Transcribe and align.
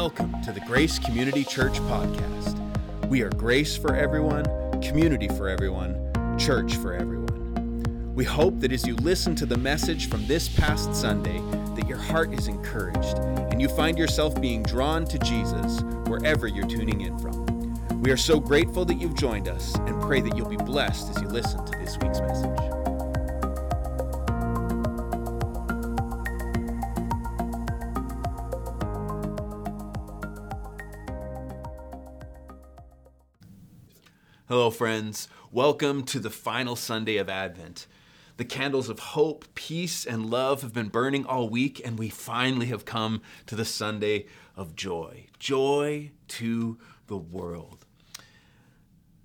Welcome 0.00 0.40
to 0.42 0.52
the 0.52 0.60
Grace 0.60 0.96
Community 0.96 1.42
Church 1.42 1.80
podcast. 1.80 2.56
We 3.08 3.22
are 3.22 3.30
grace 3.30 3.76
for 3.76 3.96
everyone, 3.96 4.44
community 4.80 5.26
for 5.26 5.48
everyone, 5.48 6.38
church 6.38 6.76
for 6.76 6.92
everyone. 6.92 8.14
We 8.14 8.22
hope 8.22 8.60
that 8.60 8.70
as 8.70 8.86
you 8.86 8.94
listen 8.94 9.34
to 9.34 9.44
the 9.44 9.56
message 9.56 10.08
from 10.08 10.24
this 10.28 10.48
past 10.48 10.94
Sunday, 10.94 11.40
that 11.74 11.88
your 11.88 11.98
heart 11.98 12.32
is 12.32 12.46
encouraged 12.46 13.18
and 13.50 13.60
you 13.60 13.68
find 13.70 13.98
yourself 13.98 14.40
being 14.40 14.62
drawn 14.62 15.04
to 15.04 15.18
Jesus 15.18 15.80
wherever 16.06 16.46
you're 16.46 16.68
tuning 16.68 17.00
in 17.00 17.18
from. 17.18 18.00
We 18.00 18.12
are 18.12 18.16
so 18.16 18.38
grateful 18.38 18.84
that 18.84 19.00
you've 19.00 19.16
joined 19.16 19.48
us 19.48 19.74
and 19.74 20.00
pray 20.00 20.20
that 20.20 20.36
you'll 20.36 20.48
be 20.48 20.56
blessed 20.56 21.10
as 21.10 21.20
you 21.20 21.26
listen 21.26 21.64
to 21.64 21.76
this 21.76 21.98
week's 21.98 22.20
message. 22.20 22.77
Friends. 34.70 35.28
Welcome 35.50 36.04
to 36.04 36.18
the 36.18 36.30
final 36.30 36.76
Sunday 36.76 37.16
of 37.16 37.28
Advent. 37.28 37.86
The 38.36 38.44
candles 38.44 38.88
of 38.88 38.98
hope, 38.98 39.46
peace, 39.54 40.04
and 40.04 40.30
love 40.30 40.62
have 40.62 40.74
been 40.74 40.88
burning 40.88 41.24
all 41.24 41.48
week, 41.48 41.80
and 41.84 41.98
we 41.98 42.08
finally 42.08 42.66
have 42.66 42.84
come 42.84 43.22
to 43.46 43.54
the 43.54 43.64
Sunday 43.64 44.26
of 44.56 44.76
joy. 44.76 45.26
Joy 45.38 46.10
to 46.28 46.78
the 47.06 47.16
world. 47.16 47.86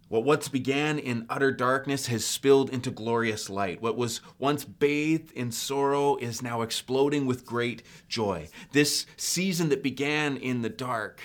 What 0.08 0.24
once 0.24 0.48
began 0.48 0.98
in 1.00 1.26
utter 1.30 1.52
darkness 1.52 2.08
has 2.08 2.24
spilled 2.24 2.70
into 2.70 2.92
glorious 2.92 3.50
light. 3.50 3.82
What 3.82 3.98
was 3.98 4.22
once 4.40 4.64
bathed 4.64 5.32
in 5.34 5.52
sorrow 5.52 6.16
is 6.18 6.42
now 6.42 6.62
exploding 6.62 7.26
with 7.26 7.46
great 7.46 7.84
joy. 8.08 8.50
This 8.72 9.06
season 9.18 9.70
that 9.70 9.84
began 9.84 10.38
in 10.38 10.62
the 10.62 10.70
dark 10.70 11.22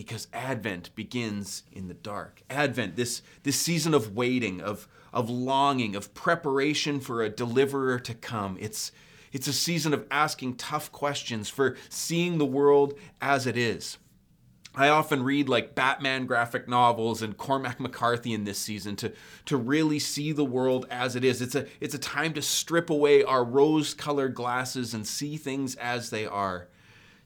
because 0.00 0.28
Advent 0.32 0.94
begins 0.94 1.62
in 1.72 1.88
the 1.88 1.92
dark. 1.92 2.40
Advent, 2.48 2.96
this, 2.96 3.20
this 3.42 3.56
season 3.56 3.92
of 3.92 4.16
waiting, 4.16 4.58
of, 4.58 4.88
of 5.12 5.28
longing, 5.28 5.94
of 5.94 6.14
preparation 6.14 7.00
for 7.00 7.22
a 7.22 7.28
deliverer 7.28 7.98
to 8.00 8.14
come. 8.14 8.56
It's, 8.58 8.92
it's 9.30 9.46
a 9.46 9.52
season 9.52 9.92
of 9.92 10.06
asking 10.10 10.56
tough 10.56 10.90
questions, 10.90 11.50
for 11.50 11.76
seeing 11.90 12.38
the 12.38 12.46
world 12.46 12.94
as 13.20 13.46
it 13.46 13.58
is. 13.58 13.98
I 14.74 14.88
often 14.88 15.22
read 15.22 15.50
like 15.50 15.74
Batman 15.74 16.24
graphic 16.24 16.66
novels 16.66 17.20
and 17.20 17.36
Cormac 17.36 17.78
McCarthy 17.78 18.32
in 18.32 18.44
this 18.44 18.58
season 18.58 18.96
to, 18.96 19.12
to 19.44 19.58
really 19.58 19.98
see 19.98 20.32
the 20.32 20.46
world 20.46 20.86
as 20.90 21.14
it 21.14 21.24
is. 21.24 21.42
It's 21.42 21.54
a, 21.54 21.66
it's 21.78 21.94
a 21.94 21.98
time 21.98 22.32
to 22.32 22.40
strip 22.40 22.88
away 22.88 23.22
our 23.22 23.44
rose 23.44 23.92
colored 23.92 24.34
glasses 24.34 24.94
and 24.94 25.06
see 25.06 25.36
things 25.36 25.74
as 25.74 26.08
they 26.08 26.24
are 26.24 26.68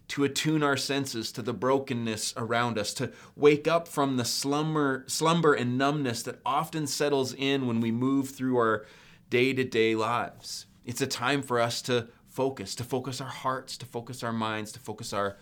to 0.09 0.25
attune 0.25 0.63
our 0.63 0.77
senses 0.77 1.33
to 1.33 1.43
the 1.43 1.53
brokenness 1.53 2.35
around 2.37 2.79
us, 2.79 2.93
to 2.95 3.11
wake 3.37 3.67
up 3.67 3.89
from 3.89 4.17
the 4.17 4.25
slumber, 4.25 5.05
slumber 5.07 5.55
and 5.55 5.79
numbness 5.79 6.23
that 6.23 6.41
often 6.45 6.87
settles 6.87 7.35
in 7.35 7.67
when 7.67 7.81
we 7.81 7.91
move 7.91 8.29
through 8.29 8.57
our 8.57 8.87
day 9.31 9.53
to 9.53 9.65
day 9.65 9.95
lives. 9.95 10.67
It's 10.85 11.01
a 11.01 11.07
time 11.07 11.43
for 11.43 11.59
us 11.59 11.81
to 11.83 12.09
focus, 12.29 12.75
to 12.75 12.85
focus 12.85 13.21
our 13.21 13.29
hearts, 13.29 13.77
to 13.79 13.87
focus 13.87 14.23
our 14.23 14.33
minds, 14.33 14.73
to 14.73 14.81
focus 14.81 15.13
our 15.13 15.39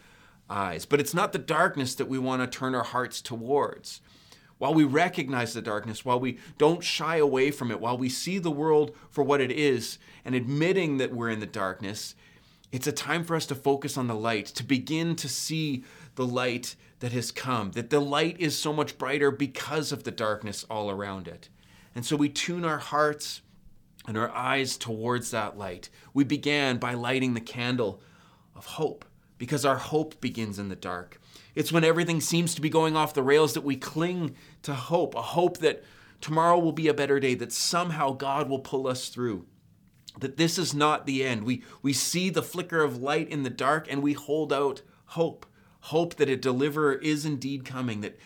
eyes. 0.48 0.84
But 0.84 1.00
it's 1.00 1.14
not 1.14 1.32
the 1.32 1.38
darkness 1.38 1.94
that 1.96 2.08
we 2.08 2.18
want 2.18 2.42
to 2.42 2.58
turn 2.58 2.74
our 2.74 2.84
hearts 2.84 3.20
towards. 3.20 4.00
While 4.58 4.74
we 4.74 4.84
recognize 4.84 5.54
the 5.54 5.62
darkness, 5.62 6.04
while 6.04 6.20
we 6.20 6.38
don't 6.56 6.84
shy 6.84 7.16
away 7.16 7.50
from 7.50 7.72
it, 7.72 7.80
while 7.80 7.98
we 7.98 8.08
see 8.08 8.38
the 8.38 8.50
world 8.50 8.94
for 9.10 9.24
what 9.24 9.40
it 9.40 9.50
is, 9.50 9.98
and 10.24 10.36
admitting 10.36 10.98
that 10.98 11.12
we're 11.12 11.30
in 11.30 11.40
the 11.40 11.46
darkness, 11.46 12.14
it's 12.72 12.86
a 12.86 12.92
time 12.92 13.22
for 13.22 13.36
us 13.36 13.46
to 13.46 13.54
focus 13.54 13.98
on 13.98 14.08
the 14.08 14.14
light, 14.14 14.46
to 14.46 14.64
begin 14.64 15.14
to 15.16 15.28
see 15.28 15.84
the 16.14 16.26
light 16.26 16.74
that 17.00 17.12
has 17.12 17.30
come, 17.30 17.72
that 17.72 17.90
the 17.90 18.00
light 18.00 18.40
is 18.40 18.58
so 18.58 18.72
much 18.72 18.96
brighter 18.96 19.30
because 19.30 19.92
of 19.92 20.04
the 20.04 20.10
darkness 20.10 20.64
all 20.70 20.90
around 20.90 21.28
it. 21.28 21.50
And 21.94 22.04
so 22.04 22.16
we 22.16 22.30
tune 22.30 22.64
our 22.64 22.78
hearts 22.78 23.42
and 24.06 24.16
our 24.16 24.30
eyes 24.30 24.76
towards 24.78 25.30
that 25.30 25.58
light. 25.58 25.90
We 26.14 26.24
began 26.24 26.78
by 26.78 26.94
lighting 26.94 27.34
the 27.34 27.40
candle 27.40 28.00
of 28.56 28.64
hope 28.64 29.04
because 29.36 29.64
our 29.64 29.76
hope 29.76 30.20
begins 30.20 30.58
in 30.58 30.68
the 30.68 30.76
dark. 30.76 31.20
It's 31.54 31.72
when 31.72 31.84
everything 31.84 32.20
seems 32.20 32.54
to 32.54 32.62
be 32.62 32.70
going 32.70 32.96
off 32.96 33.12
the 33.12 33.22
rails 33.22 33.52
that 33.52 33.64
we 33.64 33.76
cling 33.76 34.34
to 34.62 34.72
hope, 34.72 35.14
a 35.14 35.22
hope 35.22 35.58
that 35.58 35.84
tomorrow 36.20 36.58
will 36.58 36.72
be 36.72 36.88
a 36.88 36.94
better 36.94 37.20
day, 37.20 37.34
that 37.34 37.52
somehow 37.52 38.12
God 38.12 38.48
will 38.48 38.60
pull 38.60 38.86
us 38.86 39.08
through 39.08 39.44
that 40.18 40.36
this 40.36 40.58
is 40.58 40.74
not 40.74 41.06
the 41.06 41.24
end. 41.24 41.44
We, 41.44 41.62
we 41.80 41.92
see 41.92 42.30
the 42.30 42.42
flicker 42.42 42.82
of 42.82 43.02
light 43.02 43.28
in 43.28 43.42
the 43.42 43.50
dark 43.50 43.86
and 43.90 44.02
we 44.02 44.12
hold 44.12 44.52
out 44.52 44.82
hope. 45.06 45.46
Hope 45.86 46.14
that 46.16 46.28
a 46.28 46.36
deliverer 46.36 46.94
is 46.94 47.24
indeed 47.24 47.64
coming, 47.64 48.02
that 48.02 48.18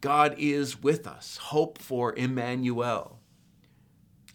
God 0.00 0.34
is 0.38 0.82
with 0.82 1.06
us. 1.06 1.36
Hope 1.36 1.78
for 1.78 2.14
Emmanuel. 2.14 3.18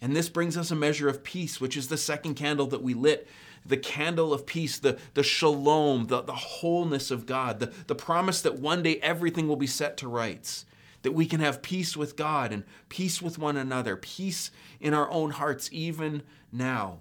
And 0.00 0.16
this 0.16 0.28
brings 0.28 0.56
us 0.56 0.70
a 0.70 0.76
measure 0.76 1.08
of 1.08 1.22
peace, 1.22 1.60
which 1.60 1.76
is 1.76 1.88
the 1.88 1.96
second 1.96 2.34
candle 2.34 2.66
that 2.68 2.82
we 2.82 2.94
lit. 2.94 3.28
The 3.64 3.76
candle 3.76 4.32
of 4.32 4.46
peace, 4.46 4.78
the, 4.78 4.98
the 5.14 5.22
shalom, 5.22 6.08
the, 6.08 6.22
the 6.22 6.32
wholeness 6.32 7.12
of 7.12 7.26
God, 7.26 7.60
the, 7.60 7.72
the 7.86 7.94
promise 7.94 8.42
that 8.42 8.58
one 8.58 8.82
day 8.82 8.96
everything 8.96 9.46
will 9.46 9.56
be 9.56 9.68
set 9.68 9.96
to 9.98 10.08
rights 10.08 10.64
that 11.02 11.12
we 11.12 11.26
can 11.26 11.40
have 11.40 11.62
peace 11.62 11.96
with 11.96 12.16
God 12.16 12.52
and 12.52 12.64
peace 12.88 13.20
with 13.20 13.38
one 13.38 13.56
another, 13.56 13.96
peace 13.96 14.50
in 14.80 14.94
our 14.94 15.10
own 15.10 15.32
hearts, 15.32 15.68
even 15.72 16.22
now, 16.50 17.00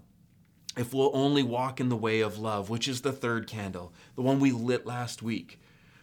if 0.77 0.93
we'll 0.93 1.11
only 1.13 1.43
walk 1.43 1.79
in 1.79 1.89
the 1.89 1.95
way 1.95 2.21
of 2.21 2.39
love, 2.39 2.69
which 2.69 2.87
is 2.87 3.01
the 3.01 3.11
third 3.11 3.47
candle, 3.47 3.93
the 4.15 4.21
one 4.21 4.39
we 4.39 4.51
lit 4.51 4.85
last 4.85 5.21
week. 5.21 5.59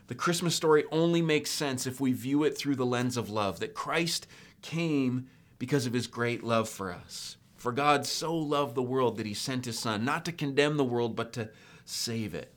The 0.09 0.15
Christmas 0.15 0.55
story 0.55 0.85
only 0.91 1.21
makes 1.21 1.51
sense 1.51 1.87
if 1.87 2.01
we 2.01 2.13
view 2.13 2.45
it 2.45 2.57
through 2.57 2.77
the 2.77 2.87
lens 2.87 3.17
of 3.17 3.31
love, 3.31 3.61
that 3.61 3.75
Christ 3.75 4.27
came 4.63 5.29
because 5.59 5.87
of 5.87 5.93
his 5.93 6.07
great 6.07 6.43
love 6.43 6.69
for 6.69 6.93
us. 6.93 7.37
For 7.57 7.73
God 7.73 8.07
so 8.07 8.35
loved 8.37 8.75
the 8.75 8.83
world 8.83 9.17
that 9.17 9.27
he 9.27 9.35
sent 9.35 9.65
his 9.65 9.79
Son, 9.79 10.05
not 10.05 10.25
to 10.25 10.33
condemn 10.33 10.77
the 10.77 10.85
world, 10.85 11.17
but 11.17 11.33
to 11.35 11.51
save 11.85 12.35
it. 12.35 12.55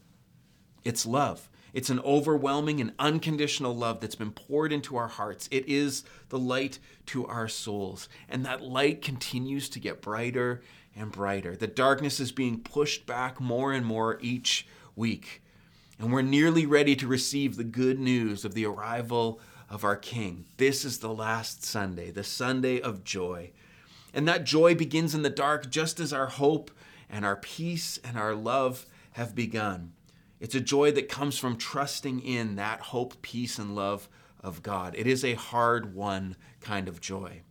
It's 0.83 1.05
love. 1.05 1.49
It's 1.73 1.89
an 1.89 1.99
overwhelming 2.01 2.81
and 2.81 2.93
unconditional 2.99 3.75
love 3.75 4.01
that's 4.01 4.15
been 4.15 4.31
poured 4.31 4.73
into 4.73 4.97
our 4.97 5.07
hearts. 5.07 5.47
It 5.51 5.67
is 5.67 6.03
the 6.29 6.39
light 6.39 6.79
to 7.07 7.25
our 7.27 7.47
souls. 7.47 8.09
And 8.27 8.45
that 8.45 8.61
light 8.61 9.01
continues 9.01 9.69
to 9.69 9.79
get 9.79 10.01
brighter 10.01 10.61
and 10.95 11.11
brighter. 11.11 11.55
The 11.55 11.67
darkness 11.67 12.19
is 12.19 12.31
being 12.31 12.59
pushed 12.59 13.05
back 13.05 13.39
more 13.39 13.71
and 13.71 13.85
more 13.85 14.17
each 14.21 14.67
week. 14.95 15.41
And 15.97 16.11
we're 16.11 16.23
nearly 16.23 16.65
ready 16.65 16.95
to 16.97 17.07
receive 17.07 17.55
the 17.55 17.63
good 17.63 17.99
news 17.99 18.43
of 18.43 18.53
the 18.53 18.65
arrival 18.65 19.39
of 19.69 19.83
our 19.85 19.95
King. 19.95 20.45
This 20.57 20.83
is 20.83 20.99
the 20.99 21.13
last 21.13 21.63
Sunday, 21.63 22.11
the 22.11 22.23
Sunday 22.23 22.81
of 22.81 23.03
joy. 23.03 23.51
And 24.13 24.27
that 24.27 24.43
joy 24.43 24.75
begins 24.75 25.15
in 25.15 25.21
the 25.21 25.29
dark, 25.29 25.69
just 25.69 26.01
as 26.01 26.11
our 26.11 26.27
hope 26.27 26.71
and 27.09 27.23
our 27.23 27.37
peace 27.37 27.99
and 28.03 28.17
our 28.17 28.35
love 28.35 28.85
have 29.11 29.35
begun. 29.35 29.93
It's 30.41 30.55
a 30.55 30.59
joy 30.59 30.91
that 30.93 31.07
comes 31.07 31.37
from 31.37 31.55
trusting 31.55 32.19
in 32.19 32.55
that 32.55 32.81
hope, 32.81 33.21
peace, 33.21 33.59
and 33.59 33.75
love 33.75 34.09
of 34.43 34.63
God. 34.63 34.95
It 34.97 35.05
is 35.05 35.23
a 35.23 35.35
hard 35.35 35.93
won 35.93 36.35
kind 36.61 36.87
of 36.87 36.99
joy. 36.99 37.43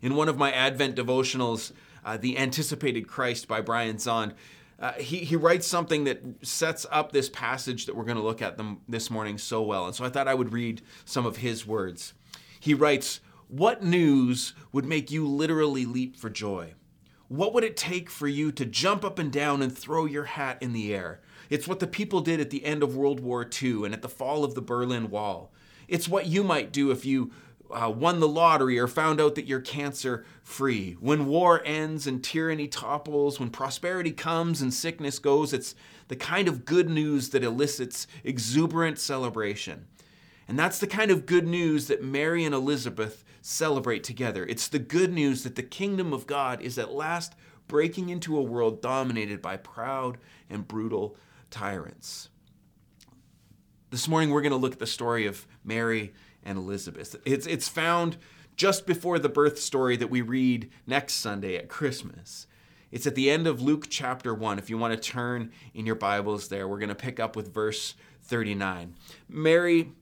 In 0.00 0.14
one 0.14 0.30
of 0.30 0.38
my 0.38 0.50
Advent 0.50 0.96
devotionals, 0.96 1.72
uh, 2.02 2.16
The 2.16 2.38
Anticipated 2.38 3.06
Christ 3.06 3.46
by 3.46 3.60
Brian 3.60 3.96
Zahnd, 3.96 4.32
uh, 4.80 4.92
he, 4.94 5.18
he 5.18 5.36
writes 5.36 5.66
something 5.66 6.04
that 6.04 6.22
sets 6.40 6.86
up 6.90 7.12
this 7.12 7.28
passage 7.28 7.84
that 7.84 7.94
we're 7.94 8.04
going 8.04 8.16
to 8.16 8.22
look 8.22 8.40
at 8.40 8.56
them 8.56 8.80
this 8.88 9.10
morning 9.10 9.36
so 9.36 9.60
well. 9.60 9.84
And 9.86 9.94
so 9.94 10.06
I 10.06 10.08
thought 10.08 10.26
I 10.26 10.34
would 10.34 10.54
read 10.54 10.80
some 11.04 11.26
of 11.26 11.36
his 11.36 11.66
words. 11.66 12.14
He 12.58 12.72
writes, 12.72 13.20
What 13.48 13.82
news 13.82 14.54
would 14.72 14.86
make 14.86 15.10
you 15.10 15.28
literally 15.28 15.84
leap 15.84 16.16
for 16.16 16.30
joy? 16.30 16.72
What 17.28 17.52
would 17.52 17.64
it 17.64 17.76
take 17.76 18.08
for 18.08 18.26
you 18.26 18.52
to 18.52 18.64
jump 18.64 19.04
up 19.04 19.18
and 19.18 19.30
down 19.30 19.60
and 19.60 19.76
throw 19.76 20.06
your 20.06 20.24
hat 20.24 20.58
in 20.62 20.72
the 20.72 20.94
air? 20.94 21.20
It's 21.50 21.68
what 21.68 21.80
the 21.80 21.86
people 21.86 22.20
did 22.20 22.40
at 22.40 22.50
the 22.50 22.64
end 22.64 22.82
of 22.82 22.96
World 22.96 23.20
War 23.20 23.48
II 23.62 23.84
and 23.84 23.94
at 23.94 24.02
the 24.02 24.08
fall 24.08 24.44
of 24.44 24.54
the 24.54 24.62
Berlin 24.62 25.10
Wall. 25.10 25.52
It's 25.88 26.08
what 26.08 26.26
you 26.26 26.42
might 26.42 26.72
do 26.72 26.90
if 26.90 27.04
you 27.04 27.32
uh, 27.70 27.90
won 27.90 28.20
the 28.20 28.28
lottery 28.28 28.78
or 28.78 28.86
found 28.86 29.20
out 29.20 29.34
that 29.34 29.46
you're 29.46 29.60
cancer 29.60 30.24
free. 30.42 30.96
When 31.00 31.26
war 31.26 31.62
ends 31.64 32.06
and 32.06 32.22
tyranny 32.22 32.68
topples, 32.68 33.40
when 33.40 33.50
prosperity 33.50 34.12
comes 34.12 34.60
and 34.60 34.72
sickness 34.72 35.18
goes, 35.18 35.52
it's 35.52 35.74
the 36.08 36.16
kind 36.16 36.48
of 36.48 36.64
good 36.64 36.88
news 36.88 37.30
that 37.30 37.44
elicits 37.44 38.06
exuberant 38.22 38.98
celebration. 38.98 39.86
And 40.46 40.58
that's 40.58 40.78
the 40.78 40.86
kind 40.86 41.10
of 41.10 41.26
good 41.26 41.46
news 41.46 41.86
that 41.86 42.02
Mary 42.02 42.44
and 42.44 42.54
Elizabeth 42.54 43.24
celebrate 43.40 44.04
together. 44.04 44.44
It's 44.44 44.68
the 44.68 44.78
good 44.78 45.12
news 45.12 45.42
that 45.42 45.56
the 45.56 45.62
kingdom 45.62 46.12
of 46.12 46.26
God 46.26 46.60
is 46.60 46.78
at 46.78 46.92
last 46.92 47.34
breaking 47.66 48.10
into 48.10 48.36
a 48.36 48.42
world 48.42 48.82
dominated 48.82 49.40
by 49.40 49.56
proud 49.56 50.18
and 50.50 50.68
brutal 50.68 51.16
tyrants. 51.54 52.30
This 53.90 54.08
morning, 54.08 54.30
we're 54.30 54.42
going 54.42 54.50
to 54.50 54.56
look 54.56 54.72
at 54.72 54.80
the 54.80 54.88
story 54.88 55.24
of 55.24 55.46
Mary 55.62 56.12
and 56.42 56.58
Elizabeth. 56.58 57.14
It's, 57.24 57.46
it's 57.46 57.68
found 57.68 58.16
just 58.56 58.88
before 58.88 59.20
the 59.20 59.28
birth 59.28 59.60
story 59.60 59.96
that 59.98 60.10
we 60.10 60.20
read 60.20 60.68
next 60.84 61.14
Sunday 61.14 61.56
at 61.56 61.68
Christmas. 61.68 62.48
It's 62.90 63.06
at 63.06 63.14
the 63.14 63.30
end 63.30 63.46
of 63.46 63.62
Luke 63.62 63.86
chapter 63.88 64.34
1. 64.34 64.58
If 64.58 64.68
you 64.68 64.76
want 64.78 65.00
to 65.00 65.08
turn 65.10 65.52
in 65.74 65.86
your 65.86 65.94
Bibles 65.94 66.48
there, 66.48 66.66
we're 66.66 66.80
going 66.80 66.88
to 66.88 66.94
pick 66.96 67.20
up 67.20 67.36
with 67.36 67.54
verse 67.54 67.94
39. 68.24 68.96
Mary 69.28 69.92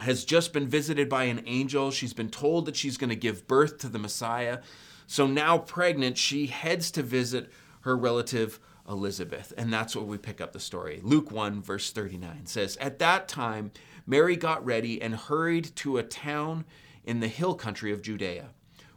has 0.00 0.24
just 0.24 0.52
been 0.52 0.66
visited 0.66 1.08
by 1.08 1.24
an 1.24 1.44
angel. 1.46 1.92
She's 1.92 2.14
been 2.14 2.30
told 2.30 2.66
that 2.66 2.74
she's 2.74 2.96
going 2.96 3.10
to 3.10 3.16
give 3.16 3.46
birth 3.46 3.78
to 3.78 3.88
the 3.88 4.00
Messiah. 4.00 4.58
So 5.06 5.28
now, 5.28 5.56
pregnant, 5.58 6.18
she 6.18 6.46
heads 6.46 6.90
to 6.92 7.02
visit 7.04 7.52
her 7.82 7.96
relative 7.96 8.58
Elizabeth. 8.90 9.52
And 9.56 9.72
that's 9.72 9.94
where 9.94 10.04
we 10.04 10.18
pick 10.18 10.40
up 10.40 10.52
the 10.52 10.60
story. 10.60 11.00
Luke 11.02 11.30
1, 11.30 11.62
verse 11.62 11.92
39 11.92 12.46
says, 12.46 12.76
At 12.78 12.98
that 12.98 13.28
time, 13.28 13.70
Mary 14.06 14.36
got 14.36 14.64
ready 14.64 15.00
and 15.00 15.14
hurried 15.14 15.74
to 15.76 15.96
a 15.96 16.02
town 16.02 16.64
in 17.04 17.20
the 17.20 17.28
hill 17.28 17.54
country 17.54 17.92
of 17.92 18.02
Judea, 18.02 18.50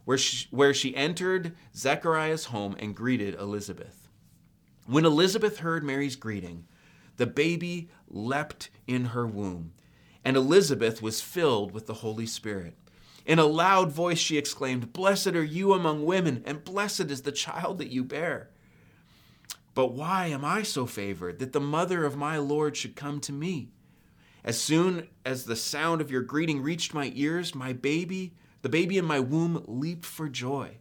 where 0.04 0.18
she, 0.18 0.48
where 0.50 0.74
she 0.74 0.96
entered 0.96 1.56
Zechariah's 1.76 2.46
home 2.46 2.76
and 2.80 2.96
greeted 2.96 3.36
Elizabeth. 3.36 4.10
When 4.86 5.06
Elizabeth 5.06 5.60
heard 5.60 5.84
Mary's 5.84 6.16
greeting, 6.16 6.66
the 7.18 7.28
baby 7.28 7.90
leapt 8.10 8.70
in 8.88 9.06
her 9.06 9.28
womb, 9.28 9.74
and 10.26 10.36
Elizabeth 10.36 11.02
was 11.02 11.22
filled 11.22 11.72
with 11.72 11.86
the 11.86 11.96
Holy 11.96 12.26
Spirit. 12.26 12.76
In 13.26 13.40
a 13.40 13.46
loud 13.46 13.92
voice, 13.92 14.18
she 14.18 14.38
exclaimed, 14.38 14.92
Blessed 14.92 15.28
are 15.28 15.44
you 15.44 15.74
among 15.74 16.06
women, 16.06 16.44
and 16.46 16.64
blessed 16.64 17.12
is 17.12 17.22
the 17.22 17.32
child 17.32 17.78
that 17.78 17.92
you 17.92 18.04
bear. 18.04 18.50
But 19.74 19.94
why 19.94 20.28
am 20.28 20.46
I 20.46 20.64
so 20.64 20.86
favored 20.86 21.40
that 21.40 21.54
the 21.54 21.60
mother 21.60 22.06
of 22.06 22.16
my 22.16 22.38
Lord 22.38 22.78
should 22.78 22.96
come 22.96 23.20
to 23.22 23.32
me? 23.32 23.72
As 24.44 24.60
soon 24.60 25.08
as 25.26 25.46
the 25.46 25.56
sound 25.56 26.02
of 26.02 26.12
your 26.12 26.22
greeting 26.22 26.62
reached 26.62 26.94
my 26.94 27.12
ears, 27.16 27.56
my 27.56 27.74
baby, 27.74 28.34
the 28.62 28.70
baby 28.70 28.98
in 28.98 29.06
my 29.06 29.20
womb, 29.20 29.64
leaped 29.68 30.06
for 30.06 30.28
joy. 30.30 30.78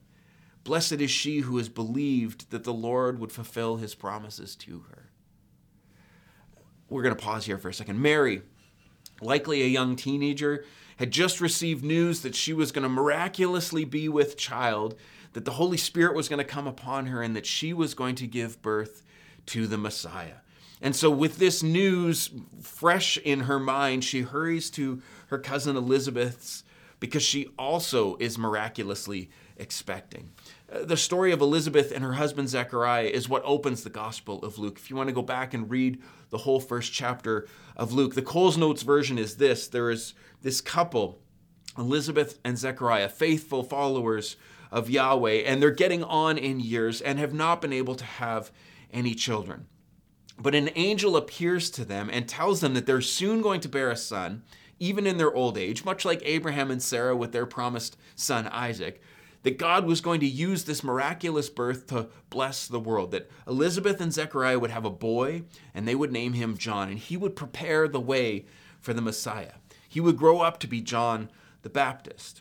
Blessed 0.64 1.00
is 1.00 1.10
she 1.10 1.40
who 1.40 1.58
has 1.58 1.68
believed 1.68 2.50
that 2.50 2.64
the 2.64 2.72
Lord 2.72 3.18
would 3.18 3.32
fulfill 3.32 3.76
his 3.76 3.94
promises 3.94 4.54
to 4.56 4.84
her. 4.90 5.10
We're 6.88 7.02
going 7.02 7.16
to 7.16 7.22
pause 7.22 7.46
here 7.46 7.58
for 7.58 7.68
a 7.68 7.74
second. 7.74 8.00
Mary, 8.00 8.42
likely 9.20 9.62
a 9.62 9.66
young 9.66 9.96
teenager, 9.96 10.64
had 10.96 11.10
just 11.10 11.40
received 11.40 11.84
news 11.84 12.20
that 12.20 12.34
she 12.34 12.52
was 12.52 12.70
going 12.70 12.82
to 12.82 12.88
miraculously 12.88 13.84
be 13.84 14.08
with 14.08 14.36
child 14.36 14.94
that 15.32 15.44
the 15.44 15.52
Holy 15.52 15.76
Spirit 15.76 16.14
was 16.14 16.28
going 16.28 16.38
to 16.38 16.44
come 16.44 16.66
upon 16.66 17.06
her 17.06 17.22
and 17.22 17.34
that 17.36 17.46
she 17.46 17.72
was 17.72 17.94
going 17.94 18.14
to 18.16 18.26
give 18.26 18.62
birth 18.62 19.02
to 19.46 19.66
the 19.66 19.78
Messiah. 19.78 20.36
And 20.80 20.96
so, 20.96 21.10
with 21.10 21.38
this 21.38 21.62
news 21.62 22.30
fresh 22.60 23.16
in 23.16 23.40
her 23.40 23.60
mind, 23.60 24.04
she 24.04 24.22
hurries 24.22 24.68
to 24.70 25.00
her 25.28 25.38
cousin 25.38 25.76
Elizabeth's 25.76 26.64
because 26.98 27.22
she 27.22 27.48
also 27.58 28.16
is 28.16 28.38
miraculously 28.38 29.30
expecting. 29.56 30.30
Uh, 30.72 30.84
the 30.84 30.96
story 30.96 31.32
of 31.32 31.40
Elizabeth 31.40 31.92
and 31.92 32.04
her 32.04 32.12
husband 32.14 32.48
Zechariah 32.48 33.06
is 33.06 33.28
what 33.28 33.42
opens 33.44 33.82
the 33.82 33.90
Gospel 33.90 34.44
of 34.44 34.58
Luke. 34.58 34.78
If 34.78 34.90
you 34.90 34.96
want 34.96 35.08
to 35.08 35.14
go 35.14 35.22
back 35.22 35.54
and 35.54 35.70
read 35.70 36.00
the 36.30 36.38
whole 36.38 36.60
first 36.60 36.92
chapter 36.92 37.48
of 37.76 37.92
Luke, 37.92 38.14
the 38.14 38.22
Coles 38.22 38.56
Notes 38.56 38.82
version 38.82 39.18
is 39.18 39.36
this 39.36 39.68
there 39.68 39.90
is 39.90 40.14
this 40.42 40.60
couple, 40.60 41.20
Elizabeth 41.76 42.38
and 42.44 42.58
Zechariah, 42.58 43.08
faithful 43.08 43.62
followers 43.62 44.36
of 44.72 44.90
Yahweh, 44.90 45.42
and 45.44 45.62
they're 45.62 45.70
getting 45.70 46.02
on 46.02 46.38
in 46.38 46.58
years 46.58 47.02
and 47.02 47.18
have 47.18 47.34
not 47.34 47.60
been 47.60 47.72
able 47.72 47.94
to 47.94 48.04
have 48.04 48.50
any 48.90 49.14
children. 49.14 49.66
But 50.38 50.54
an 50.54 50.70
angel 50.74 51.16
appears 51.16 51.70
to 51.72 51.84
them 51.84 52.08
and 52.10 52.26
tells 52.26 52.60
them 52.60 52.72
that 52.74 52.86
they're 52.86 53.02
soon 53.02 53.42
going 53.42 53.60
to 53.60 53.68
bear 53.68 53.90
a 53.90 53.96
son, 53.96 54.42
even 54.80 55.06
in 55.06 55.18
their 55.18 55.32
old 55.32 55.58
age, 55.58 55.84
much 55.84 56.04
like 56.04 56.22
Abraham 56.24 56.70
and 56.70 56.82
Sarah 56.82 57.14
with 57.14 57.32
their 57.32 57.46
promised 57.46 57.98
son 58.16 58.48
Isaac. 58.48 59.00
That 59.42 59.58
God 59.58 59.86
was 59.86 60.00
going 60.00 60.20
to 60.20 60.26
use 60.26 60.64
this 60.64 60.84
miraculous 60.84 61.50
birth 61.50 61.88
to 61.88 62.08
bless 62.30 62.66
the 62.66 62.80
world. 62.80 63.10
That 63.10 63.28
Elizabeth 63.46 64.00
and 64.00 64.12
Zechariah 64.12 64.58
would 64.58 64.70
have 64.70 64.84
a 64.84 64.90
boy 64.90 65.42
and 65.74 65.86
they 65.86 65.96
would 65.96 66.12
name 66.12 66.32
him 66.32 66.56
John, 66.56 66.88
and 66.88 66.98
he 66.98 67.16
would 67.16 67.36
prepare 67.36 67.88
the 67.88 68.00
way 68.00 68.46
for 68.80 68.94
the 68.94 69.02
Messiah. 69.02 69.54
He 69.88 70.00
would 70.00 70.16
grow 70.16 70.40
up 70.40 70.58
to 70.60 70.66
be 70.66 70.80
John 70.80 71.28
the 71.62 71.68
Baptist. 71.68 72.40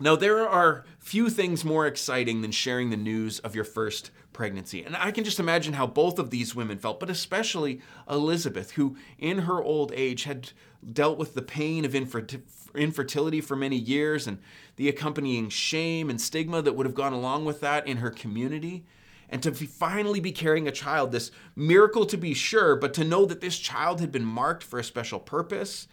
Now, 0.00 0.16
there 0.16 0.48
are 0.48 0.84
few 0.98 1.30
things 1.30 1.64
more 1.64 1.86
exciting 1.86 2.42
than 2.42 2.50
sharing 2.50 2.90
the 2.90 2.96
news 2.96 3.38
of 3.38 3.54
your 3.54 3.64
first 3.64 4.10
pregnancy. 4.32 4.82
And 4.82 4.96
I 4.96 5.12
can 5.12 5.22
just 5.22 5.38
imagine 5.38 5.74
how 5.74 5.86
both 5.86 6.18
of 6.18 6.30
these 6.30 6.54
women 6.54 6.78
felt, 6.78 6.98
but 6.98 7.10
especially 7.10 7.80
Elizabeth, 8.10 8.72
who 8.72 8.96
in 9.18 9.40
her 9.40 9.62
old 9.62 9.92
age 9.94 10.24
had 10.24 10.50
dealt 10.92 11.16
with 11.16 11.34
the 11.34 11.42
pain 11.42 11.84
of 11.84 11.94
infertility 11.94 13.40
for 13.40 13.54
many 13.54 13.76
years 13.76 14.26
and 14.26 14.38
the 14.74 14.88
accompanying 14.88 15.48
shame 15.48 16.10
and 16.10 16.20
stigma 16.20 16.60
that 16.60 16.74
would 16.74 16.86
have 16.86 16.94
gone 16.96 17.12
along 17.12 17.44
with 17.44 17.60
that 17.60 17.86
in 17.86 17.98
her 17.98 18.10
community. 18.10 18.84
And 19.30 19.44
to 19.44 19.52
finally 19.52 20.18
be 20.18 20.32
carrying 20.32 20.66
a 20.66 20.72
child, 20.72 21.12
this 21.12 21.30
miracle 21.54 22.04
to 22.06 22.16
be 22.16 22.34
sure, 22.34 22.74
but 22.74 22.94
to 22.94 23.04
know 23.04 23.24
that 23.26 23.40
this 23.40 23.60
child 23.60 24.00
had 24.00 24.10
been 24.10 24.24
marked 24.24 24.64
for 24.64 24.80
a 24.80 24.84
special 24.84 25.20
purpose 25.20 25.86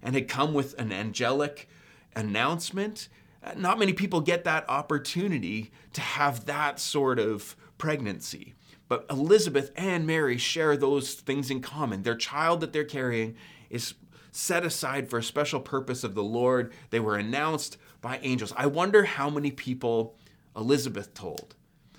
and 0.00 0.14
had 0.14 0.28
come 0.28 0.54
with 0.54 0.78
an 0.78 0.92
angelic 0.92 1.68
announcement 2.14 3.08
not 3.56 3.78
many 3.78 3.92
people 3.92 4.20
get 4.20 4.44
that 4.44 4.68
opportunity 4.68 5.70
to 5.92 6.00
have 6.00 6.46
that 6.46 6.78
sort 6.80 7.18
of 7.18 7.56
pregnancy. 7.78 8.54
But 8.88 9.06
Elizabeth 9.10 9.70
and 9.76 10.06
Mary 10.06 10.38
share 10.38 10.76
those 10.76 11.14
things 11.14 11.50
in 11.50 11.60
common. 11.60 12.02
Their 12.02 12.16
child 12.16 12.60
that 12.60 12.72
they're 12.72 12.84
carrying 12.84 13.36
is 13.70 13.94
set 14.32 14.64
aside 14.64 15.08
for 15.08 15.18
a 15.18 15.22
special 15.22 15.60
purpose 15.60 16.04
of 16.04 16.14
the 16.14 16.22
Lord. 16.22 16.72
They 16.90 17.00
were 17.00 17.16
announced 17.16 17.76
by 18.00 18.18
angels. 18.22 18.52
I 18.56 18.66
wonder 18.66 19.04
how 19.04 19.28
many 19.30 19.50
people 19.50 20.16
Elizabeth 20.56 21.14
told. 21.14 21.54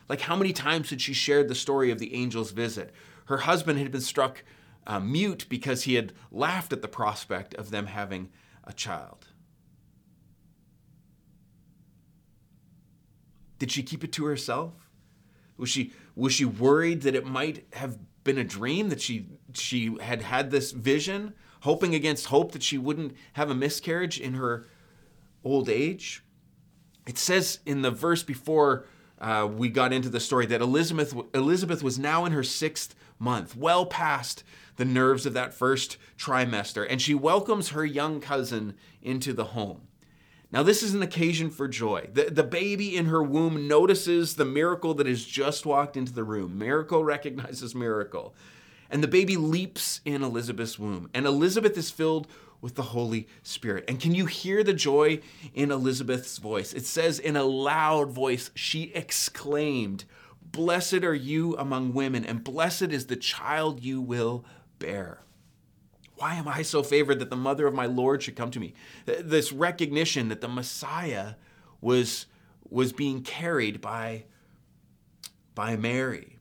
Like, 0.07 0.21
how 0.21 0.35
many 0.35 0.53
times 0.53 0.89
had 0.89 1.01
she 1.01 1.13
shared 1.13 1.47
the 1.47 1.55
story 1.55 1.91
of 1.91 1.99
the 1.99 2.13
angel's 2.15 2.51
visit? 2.51 2.91
Her 3.25 3.37
husband 3.37 3.77
had 3.77 3.91
been 3.91 4.01
struck 4.01 4.43
uh, 4.87 4.99
mute 4.99 5.45
because 5.49 5.83
he 5.83 5.93
had 5.93 6.13
laughed 6.31 6.73
at 6.73 6.81
the 6.81 6.87
prospect 6.87 7.53
of 7.53 7.69
them 7.69 7.85
having 7.85 8.29
a 8.63 8.73
child. 8.73 9.27
Did 13.59 13.71
she 13.71 13.83
keep 13.83 14.03
it 14.03 14.11
to 14.13 14.25
herself? 14.25 14.89
Was 15.57 15.69
she 15.69 15.93
was 16.15 16.33
she 16.33 16.45
worried 16.45 17.01
that 17.01 17.15
it 17.15 17.25
might 17.25 17.65
have 17.73 17.97
been 18.23 18.37
a 18.37 18.43
dream 18.43 18.89
that 18.89 19.01
she 19.01 19.27
she 19.53 19.97
had 20.01 20.21
had 20.21 20.49
this 20.49 20.71
vision, 20.71 21.33
hoping 21.61 21.93
against 21.93 22.27
hope 22.27 22.53
that 22.53 22.63
she 22.63 22.77
wouldn't 22.77 23.15
have 23.33 23.49
a 23.49 23.55
miscarriage 23.55 24.19
in 24.19 24.33
her 24.35 24.67
old 25.43 25.69
age? 25.69 26.23
It 27.05 27.17
says 27.17 27.59
in 27.65 27.81
the 27.81 27.91
verse 27.91 28.23
before 28.23 28.85
uh, 29.19 29.49
we 29.51 29.67
got 29.67 29.91
into 29.91 30.09
the 30.09 30.19
story 30.21 30.45
that 30.45 30.61
Elizabeth 30.61 31.13
Elizabeth 31.33 31.83
was 31.83 31.99
now 31.99 32.23
in 32.23 32.31
her 32.31 32.43
sixth 32.43 32.95
month, 33.19 33.55
well 33.55 33.85
past 33.85 34.43
the 34.77 34.85
nerves 34.85 35.25
of 35.25 35.33
that 35.33 35.53
first 35.53 35.97
trimester, 36.17 36.87
and 36.89 37.01
she 37.01 37.13
welcomes 37.13 37.69
her 37.69 37.85
young 37.85 38.21
cousin 38.21 38.75
into 39.01 39.33
the 39.33 39.45
home. 39.45 39.88
Now, 40.51 40.63
this 40.63 40.81
is 40.81 40.95
an 40.95 41.03
occasion 41.03 41.51
for 41.51 41.67
joy. 41.67 42.09
The, 42.11 42.25
the 42.25 42.43
baby 42.43 42.97
in 42.97 43.05
her 43.05 43.21
womb 43.21 43.67
notices 43.67 44.35
the 44.35 44.45
miracle 44.45 44.95
that 44.95 45.05
has 45.05 45.23
just 45.23 45.65
walked 45.65 45.95
into 45.95 46.11
the 46.11 46.23
room. 46.23 46.57
Miracle 46.57 47.03
recognizes 47.03 47.75
miracle. 47.75 48.33
And 48.89 49.03
the 49.03 49.07
baby 49.07 49.37
leaps 49.37 50.01
in 50.05 50.23
Elizabeth's 50.23 50.79
womb. 50.79 51.09
And 51.13 51.27
Elizabeth 51.27 51.77
is 51.77 51.91
filled 51.91 52.27
with 52.61 52.73
the 52.73 52.81
Holy 52.81 53.27
Spirit. 53.43 53.85
And 53.87 53.99
can 53.99 54.15
you 54.15 54.25
hear 54.25 54.63
the 54.63 54.73
joy 54.73 55.19
in 55.53 55.71
Elizabeth's 55.71 56.39
voice? 56.39 56.73
It 56.73 56.85
says 56.85 57.19
in 57.19 57.35
a 57.35 57.43
loud 57.43 58.11
voice, 58.11 58.49
she 58.55 58.91
exclaimed, 58.95 60.05
Blessed 60.41 61.03
are 61.03 61.13
you 61.13 61.55
among 61.57 61.93
women, 61.93 62.25
and 62.25 62.43
blessed 62.43 62.91
is 62.91 63.05
the 63.05 63.15
child 63.15 63.83
you 63.83 64.01
will 64.01 64.43
bear. 64.79 65.19
Why 66.19 66.35
am 66.35 66.49
I 66.49 66.63
so 66.63 66.83
favored 66.83 67.19
that 67.19 67.29
the 67.29 67.37
mother 67.37 67.65
of 67.65 67.73
my 67.73 67.85
Lord 67.85 68.21
should 68.21 68.35
come 68.35 68.51
to 68.51 68.59
me? 68.59 68.73
This 69.05 69.53
recognition 69.53 70.27
that 70.27 70.41
the 70.41 70.49
Messiah 70.49 71.35
was, 71.79 72.25
was 72.69 72.91
being 72.91 73.21
carried 73.21 73.79
by, 73.79 74.25
by 75.55 75.77
Mary. 75.77 76.37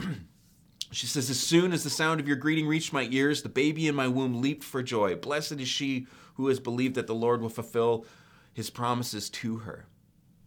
she 0.90 1.06
says, 1.06 1.30
As 1.30 1.38
soon 1.38 1.72
as 1.72 1.84
the 1.84 1.90
sound 1.90 2.18
of 2.18 2.26
your 2.26 2.36
greeting 2.36 2.66
reached 2.66 2.92
my 2.92 3.06
ears, 3.12 3.42
the 3.42 3.48
baby 3.48 3.86
in 3.86 3.94
my 3.94 4.08
womb 4.08 4.40
leaped 4.40 4.64
for 4.64 4.82
joy. 4.82 5.14
Blessed 5.14 5.52
is 5.52 5.68
she 5.68 6.08
who 6.34 6.48
has 6.48 6.58
believed 6.58 6.96
that 6.96 7.06
the 7.06 7.14
Lord 7.14 7.40
will 7.40 7.48
fulfill 7.48 8.04
his 8.52 8.70
promises 8.70 9.30
to 9.30 9.58
her. 9.58 9.86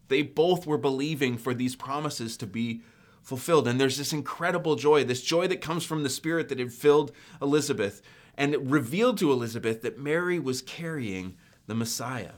They 0.09 0.21
both 0.21 0.67
were 0.67 0.77
believing 0.77 1.37
for 1.37 1.53
these 1.53 1.77
promises 1.77 2.35
to 2.37 2.45
be 2.45 2.81
fulfilled. 3.21 3.67
And 3.67 3.79
there's 3.79 3.97
this 3.97 4.13
incredible 4.13 4.75
joy, 4.75 5.03
this 5.03 5.23
joy 5.23 5.47
that 5.47 5.61
comes 5.61 5.83
from 5.83 6.03
the 6.03 6.09
Spirit 6.09 6.49
that 6.49 6.59
had 6.59 6.73
filled 6.73 7.11
Elizabeth 7.41 8.01
and 8.37 8.53
it 8.53 8.61
revealed 8.61 9.17
to 9.19 9.31
Elizabeth 9.31 9.81
that 9.81 9.97
Mary 9.97 10.39
was 10.39 10.61
carrying 10.61 11.37
the 11.67 11.75
Messiah. 11.75 12.33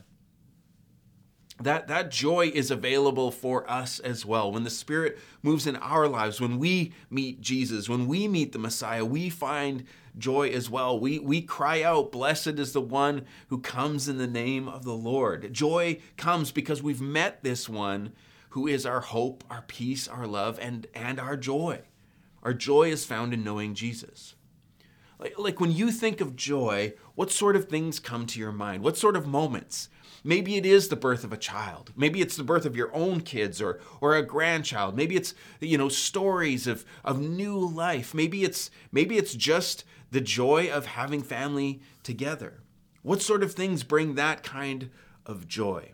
That, 1.60 1.88
that 1.88 2.12
joy 2.12 2.52
is 2.54 2.70
available 2.70 3.32
for 3.32 3.68
us 3.68 3.98
as 3.98 4.24
well. 4.24 4.52
When 4.52 4.62
the 4.62 4.70
Spirit 4.70 5.18
moves 5.42 5.66
in 5.66 5.74
our 5.76 6.06
lives, 6.06 6.40
when 6.40 6.58
we 6.58 6.92
meet 7.10 7.40
Jesus, 7.40 7.88
when 7.88 8.06
we 8.06 8.28
meet 8.28 8.52
the 8.52 8.60
Messiah, 8.60 9.04
we 9.04 9.28
find 9.28 9.84
joy 10.16 10.50
as 10.50 10.70
well. 10.70 11.00
We, 11.00 11.18
we 11.18 11.42
cry 11.42 11.82
out, 11.82 12.12
Blessed 12.12 12.60
is 12.60 12.72
the 12.72 12.80
one 12.80 13.26
who 13.48 13.58
comes 13.58 14.08
in 14.08 14.18
the 14.18 14.28
name 14.28 14.68
of 14.68 14.84
the 14.84 14.94
Lord. 14.94 15.52
Joy 15.52 15.98
comes 16.16 16.52
because 16.52 16.80
we've 16.80 17.00
met 17.00 17.42
this 17.42 17.68
one 17.68 18.12
who 18.50 18.68
is 18.68 18.86
our 18.86 19.00
hope, 19.00 19.42
our 19.50 19.62
peace, 19.62 20.06
our 20.06 20.28
love, 20.28 20.60
and, 20.60 20.86
and 20.94 21.18
our 21.18 21.36
joy. 21.36 21.80
Our 22.44 22.54
joy 22.54 22.90
is 22.90 23.04
found 23.04 23.34
in 23.34 23.42
knowing 23.42 23.74
Jesus. 23.74 24.36
Like, 25.18 25.38
like 25.38 25.60
when 25.60 25.72
you 25.72 25.90
think 25.90 26.20
of 26.20 26.36
joy, 26.36 26.94
what 27.14 27.30
sort 27.30 27.56
of 27.56 27.68
things 27.68 27.98
come 27.98 28.26
to 28.26 28.38
your 28.38 28.52
mind? 28.52 28.82
What 28.82 28.96
sort 28.96 29.16
of 29.16 29.26
moments? 29.26 29.88
Maybe 30.24 30.56
it 30.56 30.66
is 30.66 30.88
the 30.88 30.96
birth 30.96 31.24
of 31.24 31.32
a 31.32 31.36
child. 31.36 31.92
Maybe 31.96 32.20
it's 32.20 32.36
the 32.36 32.44
birth 32.44 32.64
of 32.64 32.76
your 32.76 32.94
own 32.94 33.20
kids 33.20 33.62
or, 33.62 33.80
or 34.00 34.14
a 34.14 34.22
grandchild. 34.22 34.96
Maybe 34.96 35.16
it's 35.16 35.34
you 35.60 35.78
know 35.78 35.88
stories 35.88 36.66
of, 36.66 36.84
of 37.04 37.20
new 37.20 37.58
life. 37.58 38.14
Maybe 38.14 38.44
it's 38.44 38.70
maybe 38.92 39.16
it's 39.16 39.34
just 39.34 39.84
the 40.10 40.20
joy 40.20 40.70
of 40.70 40.86
having 40.86 41.22
family 41.22 41.80
together. 42.02 42.62
What 43.02 43.22
sort 43.22 43.42
of 43.42 43.52
things 43.52 43.84
bring 43.84 44.14
that 44.14 44.42
kind 44.42 44.90
of 45.24 45.46
joy? 45.46 45.92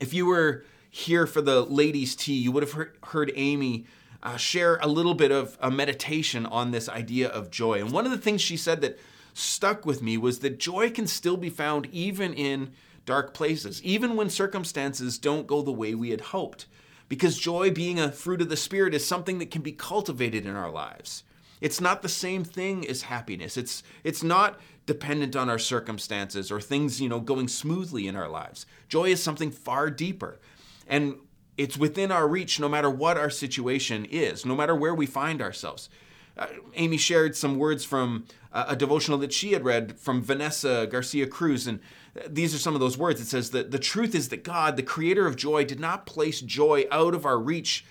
If 0.00 0.12
you 0.12 0.26
were 0.26 0.64
here 0.90 1.26
for 1.26 1.40
the 1.40 1.62
ladies' 1.62 2.16
tea, 2.16 2.38
you 2.38 2.52
would 2.52 2.62
have 2.62 2.72
heard, 2.72 2.96
heard 3.04 3.32
Amy 3.34 3.86
uh, 4.26 4.36
share 4.36 4.76
a 4.82 4.88
little 4.88 5.14
bit 5.14 5.30
of 5.30 5.56
a 5.60 5.70
meditation 5.70 6.44
on 6.46 6.72
this 6.72 6.88
idea 6.88 7.28
of 7.28 7.48
joy. 7.48 7.80
And 7.80 7.92
one 7.92 8.04
of 8.04 8.10
the 8.10 8.18
things 8.18 8.40
she 8.40 8.56
said 8.56 8.80
that 8.80 8.98
stuck 9.34 9.86
with 9.86 10.02
me 10.02 10.18
was 10.18 10.40
that 10.40 10.58
joy 10.58 10.90
can 10.90 11.06
still 11.06 11.36
be 11.36 11.48
found 11.48 11.86
even 11.92 12.34
in 12.34 12.72
dark 13.04 13.32
places, 13.32 13.80
even 13.84 14.16
when 14.16 14.28
circumstances 14.28 15.16
don't 15.16 15.46
go 15.46 15.62
the 15.62 15.70
way 15.70 15.94
we 15.94 16.10
had 16.10 16.20
hoped. 16.20 16.66
Because 17.08 17.38
joy, 17.38 17.70
being 17.70 18.00
a 18.00 18.10
fruit 18.10 18.40
of 18.40 18.48
the 18.48 18.56
Spirit, 18.56 18.94
is 18.94 19.06
something 19.06 19.38
that 19.38 19.52
can 19.52 19.62
be 19.62 19.70
cultivated 19.70 20.44
in 20.44 20.56
our 20.56 20.72
lives. 20.72 21.22
It's 21.60 21.80
not 21.80 22.02
the 22.02 22.08
same 22.08 22.42
thing 22.42 22.84
as 22.88 23.02
happiness. 23.02 23.56
It's, 23.56 23.84
it's 24.02 24.24
not 24.24 24.58
dependent 24.86 25.36
on 25.36 25.48
our 25.48 25.58
circumstances 25.58 26.50
or 26.50 26.60
things, 26.60 27.00
you 27.00 27.08
know, 27.08 27.20
going 27.20 27.46
smoothly 27.46 28.08
in 28.08 28.16
our 28.16 28.28
lives. 28.28 28.66
Joy 28.88 29.10
is 29.10 29.22
something 29.22 29.52
far 29.52 29.88
deeper. 29.88 30.40
And 30.88 31.16
it's 31.56 31.76
within 31.78 32.12
our 32.12 32.28
reach 32.28 32.60
no 32.60 32.68
matter 32.68 32.90
what 32.90 33.16
our 33.16 33.30
situation 33.30 34.04
is, 34.04 34.44
no 34.44 34.54
matter 34.54 34.74
where 34.74 34.94
we 34.94 35.06
find 35.06 35.40
ourselves. 35.40 35.88
Uh, 36.36 36.46
Amy 36.74 36.98
shared 36.98 37.34
some 37.34 37.56
words 37.56 37.84
from 37.84 38.26
uh, 38.52 38.66
a 38.68 38.76
devotional 38.76 39.18
that 39.18 39.32
she 39.32 39.52
had 39.52 39.64
read 39.64 39.98
from 39.98 40.22
Vanessa 40.22 40.86
Garcia 40.90 41.26
Cruz, 41.26 41.66
and 41.66 41.80
these 42.28 42.54
are 42.54 42.58
some 42.58 42.74
of 42.74 42.80
those 42.80 42.98
words. 42.98 43.20
It 43.20 43.26
says 43.26 43.50
that 43.50 43.70
the 43.70 43.78
truth 43.78 44.14
is 44.14 44.28
that 44.28 44.44
God, 44.44 44.76
the 44.76 44.82
creator 44.82 45.26
of 45.26 45.36
joy, 45.36 45.64
did 45.64 45.80
not 45.80 46.06
place 46.06 46.40
joy 46.40 46.84
out 46.90 47.14
of 47.14 47.24
our 47.24 47.38
reach 47.38 47.86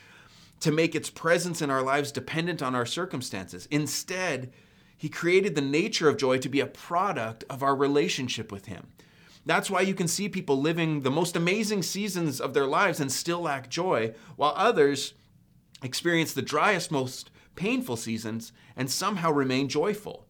to 0.60 0.72
make 0.72 0.96
its 0.96 1.10
presence 1.10 1.62
in 1.62 1.70
our 1.70 1.82
lives 1.82 2.12
dependent 2.12 2.62
on 2.62 2.76
our 2.76 2.86
circumstances. 2.86 3.68
Instead, 3.72 4.52
he 4.96 5.10
created 5.10 5.56
the 5.56 5.62
nature 5.62 6.08
of 6.08 6.18
joy 6.18 6.38
to 6.38 6.50
be 6.50 6.60
a 6.60 6.66
product 6.66 7.44
of 7.50 7.62
our 7.62 7.76
relationship 7.76 8.52
with 8.52 8.68
him. 8.68 8.88
That's 9.46 9.70
why 9.70 9.82
you 9.82 9.94
can 9.94 10.08
see 10.08 10.28
people 10.28 10.60
living 10.60 11.02
the 11.02 11.12
most 11.12 11.36
amazing 11.36 11.84
seasons 11.84 12.42
of 12.42 12.54
their 12.54 12.66
lives 12.66 13.00
and 13.00 13.12
still 13.12 13.42
lack 13.42 13.70
joy, 13.70 14.14
while 14.36 14.54
others 14.56 15.14
experience 15.84 16.34
the 16.34 16.42
driest, 16.42 16.92
most 16.92 17.30
painful 17.56 17.96
seasons 17.96 18.52
and 18.76 18.90
somehow 18.90 19.32
remain 19.32 19.70
joyful. 19.70 20.28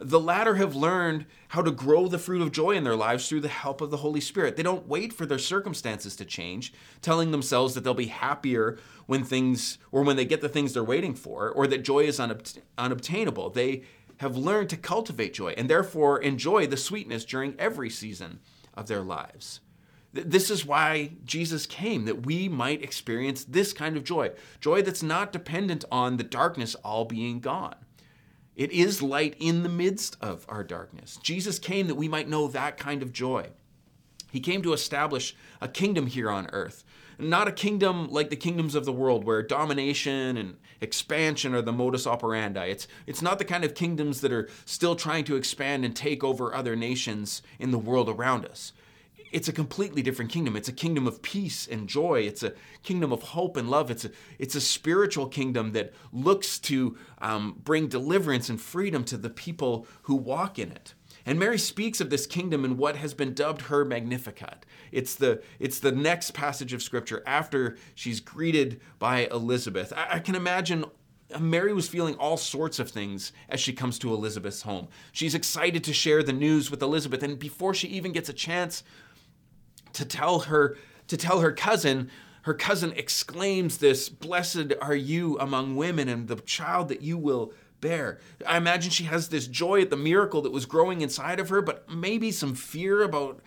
The 0.00 0.20
latter 0.20 0.54
have 0.54 0.76
learned 0.76 1.26
how 1.48 1.62
to 1.62 1.72
grow 1.72 2.06
the 2.06 2.20
fruit 2.20 2.40
of 2.40 2.52
joy 2.52 2.72
in 2.72 2.84
their 2.84 2.94
lives 2.94 3.28
through 3.28 3.40
the 3.40 3.48
help 3.48 3.80
of 3.80 3.90
the 3.90 3.96
Holy 3.96 4.20
Spirit. 4.20 4.56
They 4.56 4.62
don't 4.62 4.86
wait 4.86 5.12
for 5.12 5.26
their 5.26 5.38
circumstances 5.38 6.14
to 6.16 6.24
change, 6.24 6.72
telling 7.02 7.32
themselves 7.32 7.74
that 7.74 7.82
they'll 7.82 7.94
be 7.94 8.06
happier 8.06 8.78
when 9.06 9.24
things 9.24 9.78
or 9.90 10.02
when 10.02 10.16
they 10.16 10.24
get 10.24 10.40
the 10.40 10.48
things 10.48 10.72
they're 10.72 10.84
waiting 10.84 11.14
for, 11.14 11.50
or 11.50 11.66
that 11.66 11.82
joy 11.82 12.00
is 12.04 12.20
unobt- 12.20 12.58
unobtainable. 12.76 13.50
They 13.50 13.82
have 14.18 14.36
learned 14.36 14.70
to 14.70 14.76
cultivate 14.76 15.34
joy 15.34 15.54
and 15.56 15.68
therefore 15.68 16.20
enjoy 16.20 16.66
the 16.66 16.76
sweetness 16.76 17.24
during 17.24 17.54
every 17.58 17.90
season 17.90 18.40
of 18.74 18.86
their 18.86 19.02
lives. 19.02 19.60
This 20.12 20.50
is 20.50 20.64
why 20.64 21.12
Jesus 21.24 21.66
came, 21.66 22.06
that 22.06 22.24
we 22.24 22.48
might 22.48 22.82
experience 22.82 23.44
this 23.44 23.72
kind 23.72 23.96
of 23.96 24.04
joy 24.04 24.32
joy 24.60 24.82
that's 24.82 25.02
not 25.02 25.32
dependent 25.32 25.84
on 25.92 26.16
the 26.16 26.24
darkness 26.24 26.74
all 26.76 27.04
being 27.04 27.40
gone. 27.40 27.76
It 28.56 28.72
is 28.72 29.02
light 29.02 29.36
in 29.38 29.62
the 29.62 29.68
midst 29.68 30.16
of 30.20 30.44
our 30.48 30.64
darkness. 30.64 31.18
Jesus 31.22 31.58
came 31.58 31.86
that 31.86 31.94
we 31.94 32.08
might 32.08 32.28
know 32.28 32.48
that 32.48 32.76
kind 32.76 33.02
of 33.02 33.12
joy. 33.12 33.50
He 34.32 34.40
came 34.40 34.62
to 34.62 34.72
establish 34.72 35.36
a 35.60 35.68
kingdom 35.68 36.06
here 36.06 36.30
on 36.30 36.48
earth, 36.52 36.84
not 37.18 37.48
a 37.48 37.52
kingdom 37.52 38.08
like 38.08 38.30
the 38.30 38.36
kingdoms 38.36 38.74
of 38.74 38.84
the 38.84 38.92
world 38.92 39.24
where 39.24 39.42
domination 39.42 40.36
and 40.36 40.56
expansion 40.80 41.54
are 41.54 41.62
the 41.62 41.72
modus 41.72 42.06
operandi. 42.06 42.66
It's, 42.66 42.88
it's 43.06 43.22
not 43.22 43.38
the 43.38 43.44
kind 43.44 43.64
of 43.64 43.74
kingdoms 43.74 44.20
that 44.20 44.32
are 44.32 44.48
still 44.64 44.94
trying 44.94 45.24
to 45.24 45.36
expand 45.36 45.84
and 45.84 45.94
take 45.94 46.22
over 46.22 46.54
other 46.54 46.76
nations 46.76 47.42
in 47.58 47.70
the 47.70 47.78
world 47.78 48.08
around 48.08 48.46
us 48.46 48.72
it's 49.32 49.48
a 49.48 49.52
completely 49.52 50.02
different 50.02 50.30
kingdom. 50.30 50.56
It's 50.56 50.68
a 50.68 50.72
kingdom 50.72 51.06
of 51.06 51.22
peace 51.22 51.66
and 51.66 51.88
joy. 51.88 52.20
It's 52.20 52.42
a 52.42 52.54
kingdom 52.82 53.12
of 53.12 53.22
hope 53.22 53.56
and 53.56 53.68
love. 53.68 53.90
It's 53.90 54.04
a, 54.04 54.10
it's 54.38 54.54
a 54.54 54.60
spiritual 54.60 55.26
kingdom 55.26 55.72
that 55.72 55.92
looks 56.12 56.58
to 56.60 56.96
um, 57.20 57.56
bring 57.62 57.88
deliverance 57.88 58.48
and 58.48 58.60
freedom 58.60 59.04
to 59.04 59.16
the 59.16 59.30
people 59.30 59.86
who 60.02 60.14
walk 60.14 60.58
in 60.58 60.72
it. 60.72 60.94
And 61.28 61.38
Mary 61.38 61.58
speaks 61.58 62.00
of 62.00 62.08
this 62.08 62.26
kingdom 62.26 62.64
in 62.64 62.78
what 62.78 62.96
has 62.96 63.12
been 63.12 63.34
dubbed 63.34 63.60
her 63.60 63.84
Magnificat. 63.84 64.64
It's 64.90 65.14
the, 65.14 65.42
it's 65.60 65.78
the 65.78 65.92
next 65.92 66.30
passage 66.30 66.72
of 66.72 66.82
scripture 66.82 67.22
after 67.26 67.76
she's 67.94 68.18
greeted 68.18 68.80
by 68.98 69.28
Elizabeth. 69.30 69.92
I, 69.94 70.06
I 70.12 70.18
can 70.20 70.34
imagine 70.34 70.86
Mary 71.38 71.74
was 71.74 71.86
feeling 71.86 72.14
all 72.14 72.38
sorts 72.38 72.78
of 72.78 72.90
things 72.90 73.32
as 73.50 73.60
she 73.60 73.74
comes 73.74 73.98
to 73.98 74.14
Elizabeth's 74.14 74.62
home. 74.62 74.88
She's 75.12 75.34
excited 75.34 75.84
to 75.84 75.92
share 75.92 76.22
the 76.22 76.32
news 76.32 76.70
with 76.70 76.80
Elizabeth, 76.80 77.22
and 77.22 77.38
before 77.38 77.74
she 77.74 77.88
even 77.88 78.12
gets 78.12 78.30
a 78.30 78.32
chance 78.32 78.82
to 79.92 80.06
tell 80.06 80.40
her 80.40 80.78
to 81.08 81.18
tell 81.18 81.40
her 81.40 81.52
cousin 81.52 82.10
her 82.42 82.54
cousin 82.54 82.94
exclaims 82.96 83.76
this 83.76 84.08
blessed 84.08 84.72
are 84.80 84.96
you 84.96 85.38
among 85.38 85.76
women 85.76 86.08
and 86.08 86.28
the 86.28 86.36
child 86.36 86.88
that 86.88 87.02
you 87.02 87.18
will 87.18 87.52
bear. 87.80 88.18
I 88.46 88.56
imagine 88.56 88.90
she 88.90 89.04
has 89.04 89.28
this 89.28 89.46
joy 89.46 89.82
at 89.82 89.90
the 89.90 89.96
miracle 89.96 90.42
that 90.42 90.52
was 90.52 90.66
growing 90.66 91.00
inside 91.00 91.40
of 91.40 91.48
her 91.48 91.62
but 91.62 91.88
maybe 91.90 92.30
some 92.30 92.54
fear 92.54 93.02
about 93.02 93.40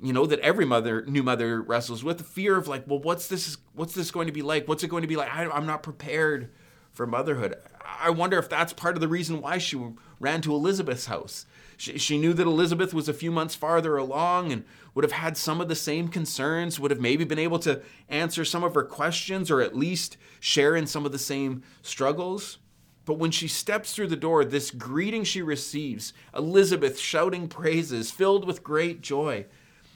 you 0.00 0.12
know 0.12 0.26
that 0.26 0.40
every 0.40 0.64
mother 0.64 1.04
new 1.06 1.22
mother 1.22 1.60
wrestles 1.62 2.02
with. 2.02 2.18
The 2.18 2.24
fear 2.24 2.56
of 2.56 2.68
like 2.68 2.84
well 2.86 2.98
what's 2.98 3.28
this 3.28 3.58
what's 3.74 3.94
this 3.94 4.10
going 4.10 4.26
to 4.26 4.32
be 4.32 4.42
like? 4.42 4.68
What's 4.68 4.82
it 4.82 4.88
going 4.88 5.02
to 5.02 5.08
be 5.08 5.16
like? 5.16 5.34
I, 5.34 5.48
i'm 5.48 5.66
not 5.66 5.82
prepared 5.82 6.50
for 6.92 7.06
motherhood. 7.06 7.56
I 7.84 8.10
wonder 8.10 8.38
if 8.38 8.48
that's 8.48 8.72
part 8.72 8.96
of 8.96 9.00
the 9.00 9.08
reason 9.08 9.40
why 9.40 9.58
she 9.58 9.80
ran 10.20 10.40
to 10.42 10.54
elizabeth's 10.54 11.06
house. 11.06 11.46
She, 11.82 11.98
she 11.98 12.16
knew 12.16 12.32
that 12.34 12.46
Elizabeth 12.46 12.94
was 12.94 13.08
a 13.08 13.12
few 13.12 13.32
months 13.32 13.56
farther 13.56 13.96
along 13.96 14.52
and 14.52 14.64
would 14.94 15.02
have 15.02 15.12
had 15.12 15.36
some 15.36 15.60
of 15.60 15.68
the 15.68 15.74
same 15.74 16.06
concerns, 16.06 16.78
would 16.78 16.92
have 16.92 17.00
maybe 17.00 17.24
been 17.24 17.40
able 17.40 17.58
to 17.60 17.82
answer 18.08 18.44
some 18.44 18.62
of 18.62 18.74
her 18.74 18.84
questions 18.84 19.50
or 19.50 19.60
at 19.60 19.76
least 19.76 20.16
share 20.38 20.76
in 20.76 20.86
some 20.86 21.04
of 21.04 21.10
the 21.10 21.18
same 21.18 21.64
struggles. 21.82 22.58
But 23.04 23.18
when 23.18 23.30
she 23.30 23.48
steps 23.48 23.94
through 23.94 24.08
the 24.08 24.16
door, 24.16 24.44
this 24.44 24.70
greeting 24.70 25.24
she 25.24 25.42
receives, 25.42 26.12
Elizabeth 26.36 26.98
shouting 26.98 27.48
praises, 27.48 28.10
filled 28.10 28.46
with 28.46 28.62
great 28.62 29.00
joy, 29.00 29.46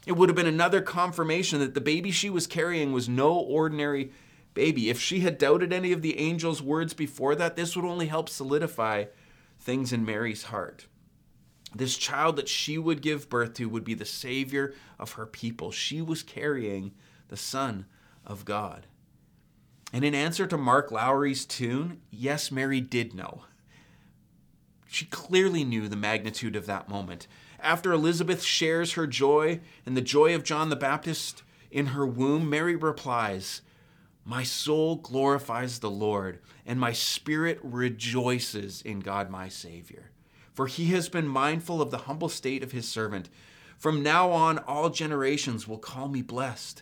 it 0.05 0.13
would 0.13 0.29
have 0.29 0.35
been 0.35 0.45
another 0.45 0.81
confirmation 0.81 1.59
that 1.59 1.73
the 1.73 1.81
baby 1.81 2.11
she 2.11 2.29
was 2.29 2.47
carrying 2.47 2.91
was 2.91 3.09
no 3.09 3.33
ordinary 3.33 4.11
baby. 4.53 4.89
If 4.89 4.99
she 4.99 5.19
had 5.19 5.37
doubted 5.37 5.71
any 5.71 5.91
of 5.91 6.01
the 6.01 6.17
angel's 6.17 6.61
words 6.61 6.93
before 6.93 7.35
that, 7.35 7.55
this 7.55 7.75
would 7.75 7.85
only 7.85 8.07
help 8.07 8.29
solidify 8.29 9.05
things 9.59 9.93
in 9.93 10.05
Mary's 10.05 10.43
heart. 10.43 10.87
This 11.75 11.97
child 11.97 12.37
that 12.37 12.47
she 12.47 12.77
would 12.77 13.01
give 13.01 13.29
birth 13.29 13.53
to 13.55 13.69
would 13.69 13.83
be 13.83 13.93
the 13.93 14.05
savior 14.05 14.73
of 14.97 15.13
her 15.13 15.25
people. 15.25 15.71
She 15.71 16.01
was 16.01 16.23
carrying 16.23 16.93
the 17.27 17.37
Son 17.37 17.85
of 18.25 18.45
God. 18.45 18.87
And 19.93 20.03
in 20.03 20.13
answer 20.13 20.45
to 20.47 20.57
Mark 20.57 20.91
Lowry's 20.91 21.45
tune, 21.45 22.01
yes, 22.11 22.51
Mary 22.51 22.81
did 22.81 23.13
know. 23.13 23.43
She 24.87 25.05
clearly 25.05 25.63
knew 25.63 25.87
the 25.87 25.95
magnitude 25.95 26.55
of 26.55 26.65
that 26.65 26.89
moment. 26.89 27.27
After 27.59 27.91
Elizabeth 27.91 28.43
shares 28.43 28.93
her 28.93 29.07
joy 29.07 29.59
and 29.85 29.95
the 29.95 30.01
joy 30.01 30.35
of 30.35 30.43
John 30.43 30.69
the 30.69 30.75
Baptist 30.75 31.43
in 31.71 31.87
her 31.87 32.05
womb, 32.05 32.49
Mary 32.49 32.75
replies, 32.75 33.61
My 34.23 34.43
soul 34.43 34.97
glorifies 34.97 35.79
the 35.79 35.89
Lord, 35.89 36.39
and 36.65 36.79
my 36.79 36.93
spirit 36.93 37.59
rejoices 37.63 38.81
in 38.81 38.99
God 38.99 39.29
my 39.29 39.49
Savior 39.49 40.11
for 40.57 40.65
he 40.65 40.85
has 40.87 41.07
been 41.07 41.27
mindful 41.27 41.83
of 41.83 41.91
the 41.91 41.99
humble 41.99 42.29
state 42.29 42.63
of 42.63 42.71
his 42.71 42.89
servant. 42.89 43.29
From 43.77 44.01
now 44.01 44.31
on, 44.31 44.57
all 44.57 44.89
generations 44.89 45.67
will 45.67 45.77
call 45.77 46.07
me 46.07 46.23
blessed. 46.23 46.81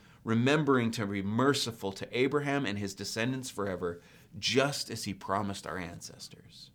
remembering 0.23 0.91
to 0.91 1.05
be 1.05 1.21
merciful 1.21 1.91
to 1.91 2.17
Abraham 2.17 2.65
and 2.65 2.77
his 2.77 2.93
descendants 2.93 3.49
forever, 3.49 4.01
just 4.39 4.89
as 4.89 5.03
he 5.03 5.13
promised 5.13 5.65
our 5.65 5.77
ancestors. 5.77 6.69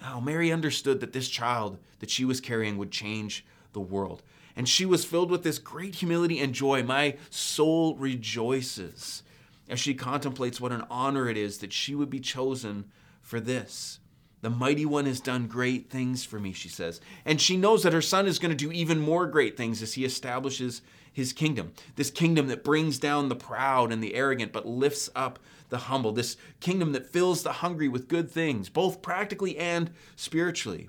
Now, 0.00 0.20
Mary 0.20 0.52
understood 0.52 1.00
that 1.00 1.12
this 1.12 1.28
child 1.28 1.78
that 1.98 2.10
she 2.10 2.24
was 2.24 2.40
carrying 2.40 2.78
would 2.78 2.90
change 2.90 3.44
the 3.72 3.80
world. 3.80 4.22
And 4.56 4.68
she 4.68 4.86
was 4.86 5.04
filled 5.04 5.30
with 5.30 5.42
this 5.42 5.58
great 5.58 5.96
humility 5.96 6.38
and 6.40 6.54
joy. 6.54 6.82
My 6.82 7.16
soul 7.28 7.94
rejoices 7.96 9.22
as 9.68 9.78
she 9.78 9.94
contemplates 9.94 10.60
what 10.60 10.72
an 10.72 10.84
honor 10.90 11.28
it 11.28 11.36
is 11.36 11.58
that 11.58 11.72
she 11.72 11.94
would 11.94 12.10
be 12.10 12.20
chosen 12.20 12.90
for 13.22 13.40
this. 13.40 14.00
The 14.42 14.50
mighty 14.50 14.86
one 14.86 15.06
has 15.06 15.20
done 15.20 15.46
great 15.46 15.90
things 15.90 16.24
for 16.24 16.40
me, 16.40 16.52
she 16.52 16.68
says. 16.68 17.00
And 17.24 17.40
she 17.40 17.56
knows 17.56 17.82
that 17.82 17.92
her 17.92 18.00
son 18.00 18.26
is 18.26 18.38
going 18.38 18.50
to 18.50 18.56
do 18.56 18.72
even 18.72 18.98
more 18.98 19.26
great 19.26 19.56
things 19.56 19.82
as 19.82 19.94
he 19.94 20.04
establishes 20.04 20.82
his 21.12 21.32
kingdom. 21.32 21.72
This 21.96 22.10
kingdom 22.10 22.48
that 22.48 22.64
brings 22.64 22.98
down 22.98 23.28
the 23.28 23.36
proud 23.36 23.92
and 23.92 24.02
the 24.02 24.14
arrogant, 24.14 24.52
but 24.52 24.66
lifts 24.66 25.10
up 25.14 25.38
the 25.68 25.78
humble. 25.78 26.12
This 26.12 26.36
kingdom 26.60 26.92
that 26.92 27.06
fills 27.06 27.42
the 27.42 27.52
hungry 27.52 27.88
with 27.88 28.08
good 28.08 28.30
things, 28.30 28.68
both 28.68 29.02
practically 29.02 29.56
and 29.56 29.90
spiritually. 30.16 30.88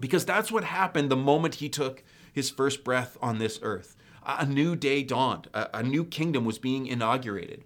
Because 0.00 0.24
that's 0.24 0.52
what 0.52 0.64
happened 0.64 1.10
the 1.10 1.16
moment 1.16 1.56
he 1.56 1.68
took 1.68 2.02
his 2.32 2.50
first 2.50 2.84
breath 2.84 3.16
on 3.20 3.38
this 3.38 3.58
earth. 3.62 3.96
A 4.24 4.46
new 4.46 4.76
day 4.76 5.02
dawned, 5.02 5.48
a, 5.54 5.82
new 5.82 6.04
kingdom 6.04 6.44
was 6.44 6.58
being 6.58 6.86
inaugurated. 6.86 7.64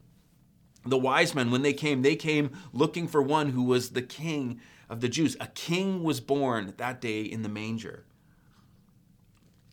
The 0.85 0.99
wise 0.99 1.35
men, 1.35 1.50
when 1.50 1.62
they 1.62 1.73
came, 1.73 2.02
they 2.02 2.17
came 2.17 2.50
looking 2.73 3.09
for 3.09 3.21
one 3.21 3.50
who 3.50 3.64
was 3.64 3.91
the 3.91 4.02
king 4.02 4.61
of 4.88 5.00
the 5.00 5.09
Jews. 5.09 5.37
A 5.41 5.49
king 5.49 6.02
was 6.02 6.21
born 6.21 6.75
that 6.76 7.00
day 7.00 7.23
in 7.23 7.43
the 7.43 7.49
manger. 7.49 8.05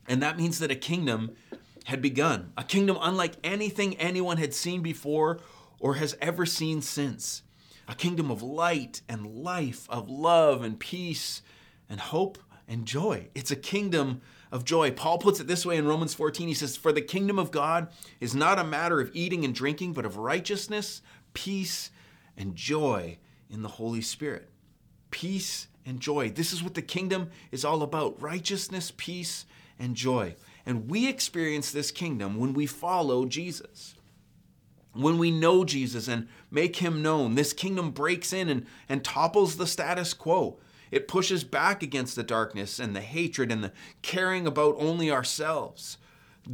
And 0.07 0.21
that 0.23 0.37
means 0.37 0.59
that 0.59 0.71
a 0.71 0.75
kingdom 0.75 1.35
had 1.89 2.01
begun, 2.01 2.53
a 2.57 2.63
kingdom 2.63 2.97
unlike 3.01 3.35
anything 3.43 3.97
anyone 3.97 4.37
had 4.37 4.53
seen 4.53 4.81
before 4.81 5.39
or 5.79 5.95
has 5.95 6.17
ever 6.21 6.45
seen 6.45 6.81
since. 6.81 7.43
A 7.87 7.95
kingdom 7.95 8.29
of 8.29 8.41
light 8.41 9.01
and 9.09 9.25
life, 9.25 9.89
of 9.89 10.09
love 10.09 10.63
and 10.63 10.79
peace 10.79 11.41
and 11.89 11.99
hope 11.99 12.37
and 12.67 12.85
joy. 12.85 13.27
It's 13.33 13.51
a 13.51 13.55
kingdom 13.55 14.21
of 14.51 14.63
joy. 14.63 14.91
Paul 14.91 15.17
puts 15.17 15.39
it 15.39 15.47
this 15.47 15.65
way 15.65 15.77
in 15.77 15.87
Romans 15.87 16.13
14. 16.13 16.47
He 16.47 16.53
says, 16.53 16.77
For 16.77 16.91
the 16.91 17.01
kingdom 17.01 17.39
of 17.39 17.51
God 17.51 17.89
is 18.19 18.35
not 18.35 18.59
a 18.59 18.63
matter 18.63 19.01
of 19.01 19.11
eating 19.13 19.43
and 19.43 19.55
drinking, 19.55 19.93
but 19.93 20.05
of 20.05 20.17
righteousness, 20.17 21.01
peace, 21.33 21.89
and 22.37 22.55
joy 22.55 23.17
in 23.49 23.63
the 23.63 23.67
Holy 23.67 24.01
Spirit 24.01 24.49
peace, 25.11 25.67
and 25.85 25.99
joy. 25.99 26.29
This 26.29 26.53
is 26.53 26.63
what 26.63 26.75
the 26.75 26.81
kingdom 26.81 27.29
is 27.51 27.65
all 27.65 27.81
about 27.81 28.21
righteousness, 28.21 28.91
peace, 28.95 29.45
and 29.79 29.95
joy. 29.95 30.35
And 30.69 30.87
we 30.87 31.09
experience 31.09 31.71
this 31.71 31.89
kingdom 31.89 32.37
when 32.37 32.53
we 32.53 32.67
follow 32.67 33.25
Jesus. 33.25 33.95
When 34.93 35.17
we 35.17 35.31
know 35.31 35.65
Jesus 35.65 36.07
and 36.07 36.27
make 36.51 36.75
him 36.75 37.01
known, 37.01 37.33
this 37.33 37.53
kingdom 37.53 37.89
breaks 37.89 38.31
in 38.31 38.49
and, 38.49 38.67
and 38.87 39.03
topples 39.03 39.57
the 39.57 39.65
status 39.65 40.13
quo. 40.13 40.59
It 40.91 41.07
pushes 41.07 41.43
back 41.43 41.81
against 41.81 42.15
the 42.15 42.21
darkness 42.21 42.77
and 42.77 42.95
the 42.95 43.01
hatred 43.01 43.51
and 43.51 43.63
the 43.63 43.73
caring 44.03 44.45
about 44.45 44.75
only 44.77 45.09
ourselves. 45.09 45.97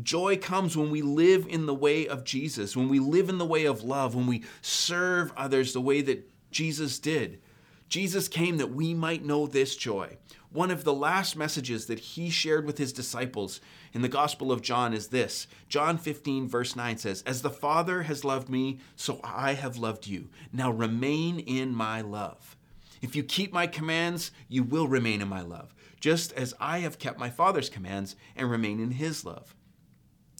Joy 0.01 0.37
comes 0.37 0.77
when 0.77 0.91
we 0.91 1.01
live 1.01 1.45
in 1.49 1.65
the 1.65 1.75
way 1.75 2.07
of 2.07 2.23
Jesus, 2.23 2.73
when 2.73 2.87
we 2.87 2.99
live 2.99 3.27
in 3.27 3.37
the 3.37 3.43
way 3.43 3.65
of 3.65 3.83
love, 3.83 4.15
when 4.15 4.27
we 4.27 4.45
serve 4.61 5.33
others 5.35 5.73
the 5.73 5.81
way 5.81 5.99
that 6.03 6.25
Jesus 6.51 6.99
did. 6.99 7.41
Jesus 7.89 8.29
came 8.29 8.57
that 8.57 8.71
we 8.71 8.93
might 8.93 9.25
know 9.25 9.45
this 9.45 9.75
joy. 9.75 10.17
One 10.55 10.71
of 10.71 10.85
the 10.85 10.93
last 10.93 11.35
messages 11.35 11.87
that 11.87 11.99
he 11.99 12.29
shared 12.29 12.65
with 12.65 12.77
his 12.77 12.93
disciples 12.93 13.59
in 13.91 14.01
the 14.01 14.07
Gospel 14.07 14.53
of 14.53 14.61
John 14.61 14.93
is 14.93 15.07
this 15.09 15.47
John 15.67 15.97
15, 15.97 16.47
verse 16.47 16.77
9 16.77 16.97
says, 16.97 17.21
As 17.23 17.41
the 17.41 17.49
Father 17.49 18.03
has 18.03 18.23
loved 18.23 18.47
me, 18.47 18.79
so 18.95 19.19
I 19.21 19.51
have 19.55 19.75
loved 19.75 20.07
you. 20.07 20.29
Now 20.53 20.71
remain 20.71 21.39
in 21.39 21.75
my 21.75 21.99
love. 21.99 22.55
If 23.01 23.17
you 23.17 23.23
keep 23.23 23.51
my 23.51 23.67
commands, 23.67 24.31
you 24.47 24.63
will 24.63 24.87
remain 24.87 25.21
in 25.21 25.27
my 25.27 25.41
love, 25.41 25.75
just 25.99 26.31
as 26.31 26.53
I 26.57 26.79
have 26.79 26.99
kept 26.99 27.19
my 27.19 27.29
Father's 27.29 27.69
commands 27.69 28.15
and 28.33 28.49
remain 28.49 28.79
in 28.79 28.91
his 28.91 29.25
love. 29.25 29.53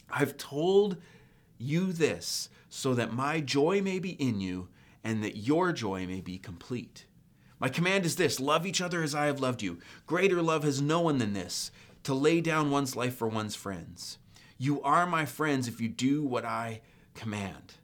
I've 0.09 0.37
told 0.37 0.95
you 1.57 1.91
this 1.91 2.47
so 2.69 2.93
that 2.93 3.11
my 3.11 3.41
joy 3.41 3.81
may 3.81 3.99
be 3.99 4.11
in 4.11 4.39
you 4.39 4.69
and 5.03 5.21
that 5.25 5.35
your 5.35 5.73
joy 5.73 6.07
may 6.07 6.21
be 6.21 6.37
complete. 6.37 7.05
My 7.59 7.69
command 7.69 8.05
is 8.05 8.17
this 8.17 8.39
love 8.39 8.65
each 8.65 8.81
other 8.81 9.01
as 9.01 9.15
I 9.15 9.27
have 9.27 9.39
loved 9.39 9.61
you. 9.61 9.79
Greater 10.05 10.41
love 10.41 10.63
has 10.63 10.81
no 10.81 10.99
one 10.99 11.17
than 11.17 11.33
this 11.33 11.71
to 12.03 12.13
lay 12.13 12.41
down 12.41 12.69
one's 12.69 12.95
life 12.95 13.15
for 13.15 13.27
one's 13.27 13.55
friends. 13.55 14.17
You 14.57 14.81
are 14.81 15.05
my 15.05 15.25
friends 15.25 15.67
if 15.67 15.79
you 15.79 15.89
do 15.89 16.23
what 16.23 16.45
I 16.45 16.81
command. 17.13 17.75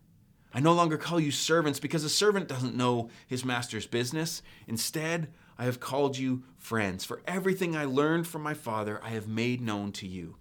I 0.53 0.59
no 0.59 0.73
longer 0.73 0.97
call 0.97 1.19
you 1.19 1.31
servants 1.31 1.79
because 1.79 2.03
a 2.03 2.09
servant 2.09 2.47
doesn't 2.47 2.75
know 2.75 3.09
his 3.27 3.45
master's 3.45 3.87
business. 3.87 4.41
Instead, 4.67 5.29
I 5.57 5.63
have 5.63 5.79
called 5.79 6.17
you 6.17 6.43
friends, 6.57 7.05
for 7.05 7.21
everything 7.25 7.75
I 7.75 7.85
learned 7.85 8.27
from 8.27 8.41
my 8.41 8.53
Father 8.53 8.99
I 9.03 9.09
have 9.09 9.27
made 9.27 9.61
known 9.61 9.91
to 9.93 10.07
you. 10.07 10.35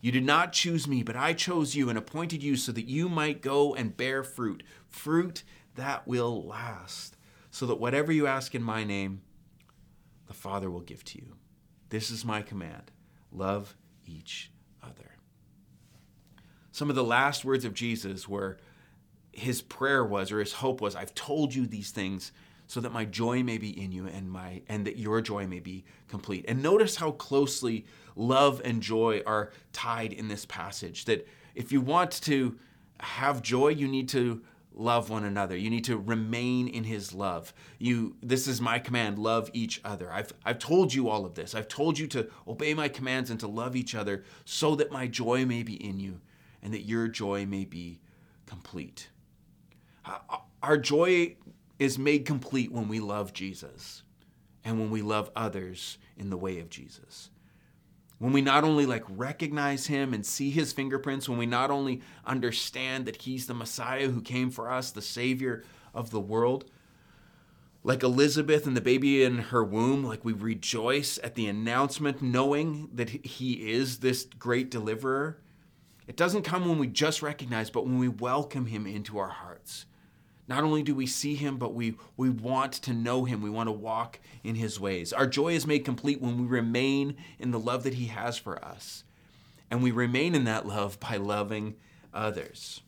You 0.00 0.10
did 0.10 0.24
not 0.24 0.52
choose 0.52 0.88
me, 0.88 1.02
but 1.02 1.16
I 1.16 1.32
chose 1.32 1.76
you 1.76 1.88
and 1.88 1.98
appointed 1.98 2.42
you 2.42 2.56
so 2.56 2.72
that 2.72 2.88
you 2.88 3.08
might 3.08 3.42
go 3.42 3.74
and 3.74 3.96
bear 3.96 4.24
fruit, 4.24 4.62
fruit 4.88 5.44
that 5.74 6.06
will 6.06 6.44
last 6.44 7.17
so 7.50 7.66
that 7.66 7.80
whatever 7.80 8.12
you 8.12 8.26
ask 8.26 8.54
in 8.54 8.62
my 8.62 8.84
name, 8.84 9.22
the 10.26 10.34
Father 10.34 10.70
will 10.70 10.80
give 10.80 11.04
to 11.04 11.18
you. 11.18 11.36
This 11.88 12.10
is 12.10 12.24
my 12.24 12.42
command 12.42 12.90
love 13.30 13.76
each 14.06 14.50
other. 14.82 15.16
Some 16.72 16.88
of 16.88 16.96
the 16.96 17.04
last 17.04 17.44
words 17.44 17.64
of 17.64 17.74
Jesus 17.74 18.28
were 18.28 18.58
his 19.32 19.62
prayer 19.62 20.04
was, 20.04 20.32
or 20.32 20.40
his 20.40 20.54
hope 20.54 20.80
was, 20.80 20.96
I've 20.96 21.14
told 21.14 21.54
you 21.54 21.66
these 21.66 21.90
things 21.90 22.32
so 22.66 22.80
that 22.80 22.92
my 22.92 23.04
joy 23.04 23.42
may 23.42 23.56
be 23.56 23.70
in 23.82 23.92
you 23.92 24.06
and 24.06 24.30
my 24.30 24.62
and 24.68 24.86
that 24.86 24.98
your 24.98 25.20
joy 25.20 25.46
may 25.46 25.60
be 25.60 25.84
complete. 26.06 26.44
And 26.48 26.62
notice 26.62 26.96
how 26.96 27.12
closely 27.12 27.86
love 28.14 28.60
and 28.64 28.82
joy 28.82 29.22
are 29.26 29.52
tied 29.72 30.12
in 30.12 30.28
this 30.28 30.44
passage. 30.44 31.06
That 31.06 31.26
if 31.54 31.72
you 31.72 31.80
want 31.80 32.12
to 32.22 32.58
have 33.00 33.42
joy, 33.42 33.68
you 33.68 33.88
need 33.88 34.08
to 34.10 34.42
love 34.74 35.10
one 35.10 35.24
another. 35.24 35.56
You 35.56 35.70
need 35.70 35.84
to 35.84 35.96
remain 35.96 36.68
in 36.68 36.84
his 36.84 37.12
love. 37.12 37.52
You 37.78 38.16
this 38.22 38.46
is 38.46 38.60
my 38.60 38.78
command, 38.78 39.18
love 39.18 39.50
each 39.52 39.80
other. 39.84 40.12
I've 40.12 40.32
I've 40.44 40.58
told 40.58 40.94
you 40.94 41.08
all 41.08 41.24
of 41.24 41.34
this. 41.34 41.54
I've 41.54 41.68
told 41.68 41.98
you 41.98 42.06
to 42.08 42.28
obey 42.46 42.74
my 42.74 42.88
commands 42.88 43.30
and 43.30 43.40
to 43.40 43.48
love 43.48 43.76
each 43.76 43.94
other 43.94 44.24
so 44.44 44.74
that 44.76 44.92
my 44.92 45.06
joy 45.06 45.44
may 45.44 45.62
be 45.62 45.74
in 45.74 45.98
you 46.00 46.20
and 46.62 46.72
that 46.72 46.82
your 46.82 47.08
joy 47.08 47.46
may 47.46 47.64
be 47.64 48.00
complete. 48.46 49.08
Our 50.62 50.78
joy 50.78 51.36
is 51.78 51.98
made 51.98 52.24
complete 52.24 52.72
when 52.72 52.88
we 52.88 52.98
love 52.98 53.32
Jesus 53.32 54.02
and 54.64 54.80
when 54.80 54.90
we 54.90 55.02
love 55.02 55.30
others 55.36 55.98
in 56.16 56.30
the 56.30 56.36
way 56.36 56.58
of 56.58 56.70
Jesus 56.70 57.30
when 58.18 58.32
we 58.32 58.40
not 58.40 58.64
only 58.64 58.84
like 58.84 59.04
recognize 59.08 59.86
him 59.86 60.12
and 60.12 60.26
see 60.26 60.50
his 60.50 60.72
fingerprints, 60.72 61.28
when 61.28 61.38
we 61.38 61.46
not 61.46 61.70
only 61.70 62.02
understand 62.26 63.06
that 63.06 63.22
he's 63.22 63.46
the 63.46 63.54
Messiah 63.54 64.08
who 64.08 64.20
came 64.20 64.50
for 64.50 64.70
us, 64.70 64.90
the 64.90 65.02
Savior 65.02 65.64
of 65.94 66.10
the 66.10 66.20
world, 66.20 66.64
like 67.84 68.02
Elizabeth 68.02 68.66
and 68.66 68.76
the 68.76 68.80
baby 68.80 69.22
in 69.22 69.38
her 69.38 69.64
womb, 69.64 70.04
like 70.04 70.24
we 70.24 70.32
rejoice 70.32 71.18
at 71.22 71.36
the 71.36 71.46
announcement, 71.46 72.20
knowing 72.20 72.88
that 72.92 73.08
he 73.08 73.70
is 73.70 73.98
this 73.98 74.24
great 74.24 74.70
deliverer. 74.70 75.38
It 76.08 76.16
doesn't 76.16 76.42
come 76.42 76.68
when 76.68 76.78
we 76.78 76.88
just 76.88 77.22
recognize, 77.22 77.70
but 77.70 77.84
when 77.84 77.98
we 77.98 78.08
welcome 78.08 78.66
him 78.66 78.86
into 78.86 79.18
our 79.18 79.28
hearts. 79.28 79.86
Not 80.48 80.64
only 80.64 80.82
do 80.82 80.94
we 80.94 81.06
see 81.06 81.34
him, 81.34 81.58
but 81.58 81.74
we, 81.74 81.96
we 82.16 82.30
want 82.30 82.72
to 82.72 82.94
know 82.94 83.24
him. 83.26 83.42
We 83.42 83.50
want 83.50 83.68
to 83.68 83.72
walk 83.72 84.18
in 84.42 84.54
his 84.54 84.80
ways. 84.80 85.12
Our 85.12 85.26
joy 85.26 85.52
is 85.52 85.66
made 85.66 85.84
complete 85.84 86.22
when 86.22 86.38
we 86.40 86.46
remain 86.46 87.16
in 87.38 87.50
the 87.50 87.60
love 87.60 87.84
that 87.84 87.94
he 87.94 88.06
has 88.06 88.38
for 88.38 88.64
us. 88.64 89.04
And 89.70 89.82
we 89.82 89.90
remain 89.90 90.34
in 90.34 90.44
that 90.44 90.66
love 90.66 90.98
by 90.98 91.16
loving 91.16 91.76
others. 92.14 92.80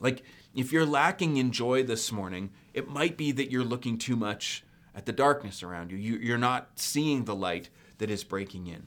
Like, 0.00 0.24
if 0.52 0.72
you're 0.72 0.84
lacking 0.84 1.36
in 1.36 1.52
joy 1.52 1.84
this 1.84 2.10
morning, 2.10 2.50
it 2.72 2.88
might 2.88 3.16
be 3.16 3.30
that 3.32 3.52
you're 3.52 3.64
looking 3.64 3.96
too 3.96 4.16
much 4.16 4.64
at 4.96 5.06
the 5.06 5.12
darkness 5.12 5.62
around 5.62 5.92
you. 5.92 5.98
you 5.98 6.34
are 6.34 6.38
not 6.38 6.70
seeing 6.76 7.24
the 7.24 7.34
light 7.34 7.70
that 7.98 8.10
is 8.10 8.24
breaking 8.24 8.66
in. 8.66 8.86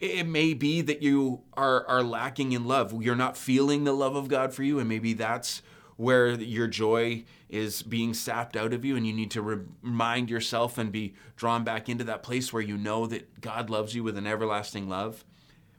It 0.00 0.26
may 0.26 0.52
be 0.52 0.80
that 0.80 1.00
you 1.02 1.42
are, 1.54 1.86
are 1.86 2.02
lacking 2.02 2.50
in 2.50 2.66
love. 2.66 3.00
You're 3.02 3.14
not 3.14 3.36
feeling 3.36 3.84
the 3.84 3.92
love 3.92 4.16
of 4.16 4.26
God 4.26 4.52
for 4.52 4.64
you, 4.64 4.80
and 4.80 4.88
maybe 4.88 5.12
that's 5.12 5.62
where 5.96 6.30
your 6.30 6.66
joy 6.66 7.24
is 7.48 7.82
being 7.82 8.14
sapped 8.14 8.56
out 8.56 8.72
of 8.72 8.84
you 8.84 8.96
and 8.96 9.06
you 9.06 9.12
need 9.12 9.30
to 9.30 9.42
remind 9.82 10.30
yourself 10.30 10.78
and 10.78 10.90
be 10.90 11.14
drawn 11.36 11.64
back 11.64 11.88
into 11.88 12.04
that 12.04 12.22
place 12.22 12.52
where 12.52 12.62
you 12.62 12.76
know 12.76 13.06
that 13.06 13.40
God 13.40 13.70
loves 13.70 13.94
you 13.94 14.02
with 14.02 14.16
an 14.16 14.26
everlasting 14.26 14.88
love. 14.88 15.24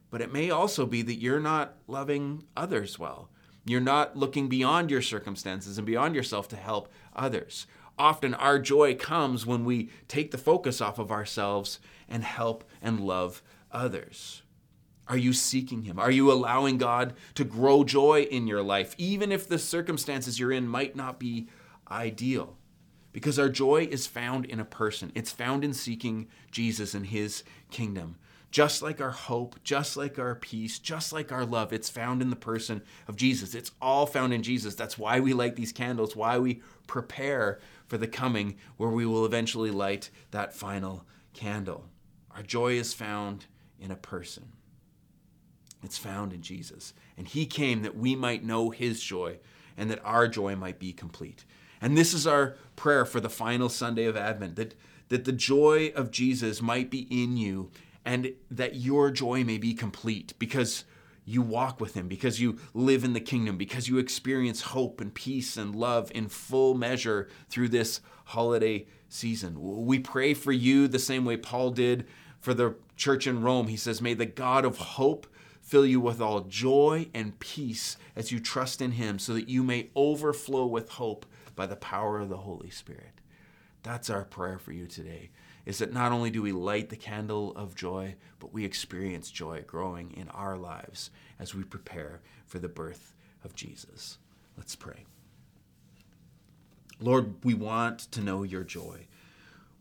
But 0.10 0.22
it 0.22 0.32
may 0.32 0.52
also 0.52 0.86
be 0.86 1.02
that 1.02 1.16
you're 1.16 1.40
not 1.40 1.76
loving 1.88 2.44
others 2.56 3.00
well. 3.00 3.30
You're 3.66 3.82
not 3.82 4.16
looking 4.16 4.50
beyond 4.50 4.92
your 4.92 5.02
circumstances 5.02 5.78
and 5.78 5.88
beyond 5.88 6.16
yourself 6.16 6.48
to 6.50 6.56
help 6.56 6.90
others. 7.16 7.66
Often 7.98 8.34
our 8.36 8.60
joy 8.60 8.96
comes 8.96 9.46
when 9.46 9.66
we 9.66 9.90
take 10.08 10.32
the 10.32 10.38
focus 10.38 10.82
off 10.82 11.00
of 11.00 11.12
ourselves 11.12 11.80
and 12.08 12.24
help 12.24 12.64
and 12.82 13.00
love 13.00 13.42
others. 13.72 14.44
Are 15.08 15.18
you 15.18 15.34
seeking 15.34 15.84
Him? 15.84 16.00
Are 16.00 16.12
you 16.12 16.32
allowing 16.32 16.78
God 16.78 17.14
to 17.36 17.44
grow 17.44 17.84
joy 17.84 18.22
in 18.22 18.48
your 18.48 18.64
life, 18.64 18.96
even 18.98 19.32
if 19.32 19.48
the 19.48 19.60
circumstances 19.60 20.40
you're 20.40 20.52
in 20.52 20.68
might 20.68 20.96
not 20.96 21.20
be 21.20 21.48
ideal. 21.90 22.58
Because 23.12 23.38
our 23.38 23.50
joy 23.50 23.88
is 23.92 24.08
found 24.08 24.46
in 24.46 24.60
a 24.60 24.66
person, 24.66 25.12
it's 25.14 25.32
found 25.32 25.64
in 25.64 25.74
seeking 25.74 26.28
Jesus 26.52 26.94
and 26.94 27.06
his 27.06 27.44
kingdom. 27.70 28.16
Just 28.50 28.84
like 28.84 29.02
our 29.02 29.12
hope, 29.12 29.60
just 29.64 29.98
like 29.98 30.20
our 30.20 30.36
peace, 30.36 30.78
just 30.78 31.12
like 31.12 31.32
our 31.32 31.46
love, 31.46 31.74
it's 31.74 31.90
found 31.90 32.22
in 32.22 32.30
the 32.30 32.36
person 32.36 32.84
of 33.08 33.16
Jesus. 33.16 33.56
It's 33.56 33.72
all 33.82 34.06
found 34.06 34.32
in 34.32 34.44
Jesus. 34.44 34.76
That's 34.76 34.98
why 34.98 35.20
we 35.20 35.34
light 35.34 35.56
these 35.56 35.72
candles, 35.72 36.16
why 36.16 36.38
we 36.38 36.62
prepare 36.86 37.60
for 37.88 37.98
the 37.98 38.08
coming 38.08 38.58
where 38.78 38.92
we 38.92 39.08
will 39.08 39.26
eventually 39.26 39.72
light 39.72 40.12
that 40.32 40.54
final 40.54 41.04
candle. 41.34 41.86
Our 42.36 42.44
joy 42.44 42.74
is 42.74 42.94
found 42.94 43.48
in 43.80 43.90
a 43.90 43.96
person. 43.96 44.52
It's 45.84 45.98
found 45.98 46.34
in 46.34 46.42
Jesus. 46.42 46.94
And 47.18 47.28
he 47.28 47.46
came 47.46 47.82
that 47.82 47.98
we 47.98 48.16
might 48.16 48.44
know 48.44 48.70
his 48.70 49.02
joy 49.02 49.38
and 49.78 49.90
that 49.92 50.04
our 50.04 50.28
joy 50.28 50.56
might 50.56 50.80
be 50.80 50.94
complete. 50.94 51.46
And 51.82 51.98
this 51.98 52.14
is 52.14 52.26
our 52.26 52.56
prayer 52.76 53.06
for 53.06 53.20
the 53.20 53.30
final 53.30 53.70
Sunday 53.70 54.06
of 54.06 54.16
Advent 54.16 54.56
that, 54.56 54.76
that 55.10 55.26
the 55.26 55.32
joy 55.32 55.92
of 55.96 56.12
Jesus 56.12 56.62
might 56.62 56.90
be 56.90 57.08
in 57.10 57.36
you 57.38 57.72
and 58.06 58.34
that 58.50 58.76
your 58.76 59.12
joy 59.12 59.44
may 59.44 59.58
be 59.58 59.74
complete 59.74 60.34
because 60.40 60.86
you 61.26 61.42
walk 61.42 61.80
with 61.80 61.94
him, 61.94 62.08
because 62.08 62.42
you 62.42 62.58
live 62.74 63.04
in 63.04 63.14
the 63.14 63.22
kingdom, 63.22 63.58
because 63.58 63.88
you 63.88 63.98
experience 63.98 64.62
hope 64.62 65.00
and 65.00 65.14
peace 65.14 65.56
and 65.56 65.76
love 65.76 66.12
in 66.14 66.28
full 66.28 66.74
measure 66.74 67.30
through 67.50 67.70
this 67.70 68.02
holiday 68.26 68.86
season. 69.08 69.86
We 69.86 70.00
pray 70.00 70.34
for 70.34 70.52
you 70.52 70.88
the 70.88 71.00
same 71.00 71.24
way 71.24 71.38
Paul 71.38 71.72
did 71.72 72.06
for 72.40 72.54
the 72.54 72.76
church 72.98 73.26
in 73.26 73.42
Rome. 73.42 73.68
He 73.68 73.78
says, 73.78 74.02
May 74.02 74.14
the 74.14 74.26
God 74.26 74.66
of 74.66 74.78
hope 74.78 75.28
fill 75.64 75.86
you 75.86 76.00
with 76.00 76.22
all 76.22 76.42
joy 76.42 77.08
and 77.16 77.40
peace 77.40 77.98
as 78.16 78.32
you 78.32 78.40
trust 78.40 78.82
in 78.82 78.92
him, 78.92 79.18
so 79.18 79.34
that 79.34 79.50
you 79.50 79.64
may 79.64 79.90
overflow 79.96 80.68
with 80.68 80.90
hope 80.90 81.26
by 81.56 81.66
the 81.66 81.76
power 81.76 82.20
of 82.20 82.30
the 82.30 82.38
Holy 82.38 82.70
Spirit. 82.70 83.22
That's 83.82 84.10
our 84.12 84.24
prayer 84.24 84.60
for 84.60 84.72
you 84.72 84.86
today 84.86 85.32
is 85.66 85.78
that 85.78 85.94
not 85.94 86.12
only 86.12 86.30
do 86.30 86.42
we 86.42 86.52
light 86.52 86.90
the 86.90 86.96
candle 86.96 87.54
of 87.56 87.76
joy, 87.76 88.16
but 88.40 88.54
we 88.54 88.66
experience 88.66 89.32
joy 89.32 89.64
growing 89.66 90.12
in 90.12 90.28
our 90.30 90.58
lives 90.58 91.10
as 91.40 91.56
we 91.56 91.64
prepare 91.64 92.22
for 92.46 92.60
the 92.60 92.68
birth 92.68 93.14
of 93.44 93.56
Jesus. 93.56 94.18
Let's 94.58 94.76
pray. 94.76 95.06
Lord, 97.00 97.36
we 97.44 97.54
want 97.54 98.00
to 98.12 98.22
know 98.22 98.44
your 98.44 98.64
joy. 98.64 99.08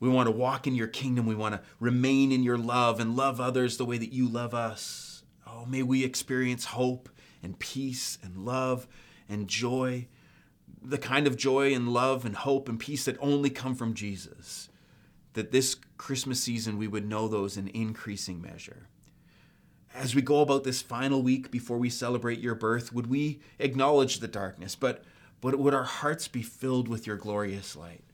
We 0.00 0.08
want 0.08 0.26
to 0.28 0.32
walk 0.32 0.66
in 0.66 0.74
your 0.74 0.88
kingdom. 0.88 1.26
We 1.26 1.34
want 1.34 1.54
to 1.54 1.60
remain 1.78 2.32
in 2.32 2.42
your 2.42 2.58
love 2.58 2.98
and 3.00 3.16
love 3.16 3.40
others 3.40 3.76
the 3.76 3.84
way 3.84 3.98
that 3.98 4.12
you 4.12 4.28
love 4.28 4.54
us. 4.54 5.11
Oh, 5.52 5.66
may 5.66 5.82
we 5.82 6.04
experience 6.04 6.64
hope 6.64 7.08
and 7.42 7.58
peace 7.58 8.18
and 8.22 8.44
love 8.44 8.86
and 9.28 9.48
joy, 9.48 10.06
the 10.82 10.98
kind 10.98 11.26
of 11.26 11.36
joy 11.36 11.74
and 11.74 11.88
love 11.88 12.24
and 12.24 12.34
hope 12.34 12.68
and 12.68 12.80
peace 12.80 13.04
that 13.04 13.18
only 13.20 13.50
come 13.50 13.74
from 13.74 13.94
Jesus 13.94 14.68
that 15.34 15.50
this 15.50 15.76
Christmas 15.96 16.40
season 16.42 16.78
we 16.78 16.88
would 16.88 17.08
know 17.08 17.28
those 17.28 17.56
in 17.56 17.68
increasing 17.68 18.40
measure. 18.40 18.88
As 19.94 20.14
we 20.14 20.22
go 20.22 20.40
about 20.40 20.64
this 20.64 20.82
final 20.82 21.22
week 21.22 21.50
before 21.50 21.78
we 21.78 21.90
celebrate 21.90 22.40
your 22.40 22.54
birth, 22.54 22.92
would 22.92 23.08
we 23.08 23.40
acknowledge 23.58 24.20
the 24.20 24.28
darkness, 24.28 24.74
but, 24.74 25.04
but 25.40 25.58
would 25.58 25.74
our 25.74 25.84
hearts 25.84 26.28
be 26.28 26.42
filled 26.42 26.88
with 26.88 27.06
your 27.06 27.16
glorious 27.16 27.76
light? 27.76 28.04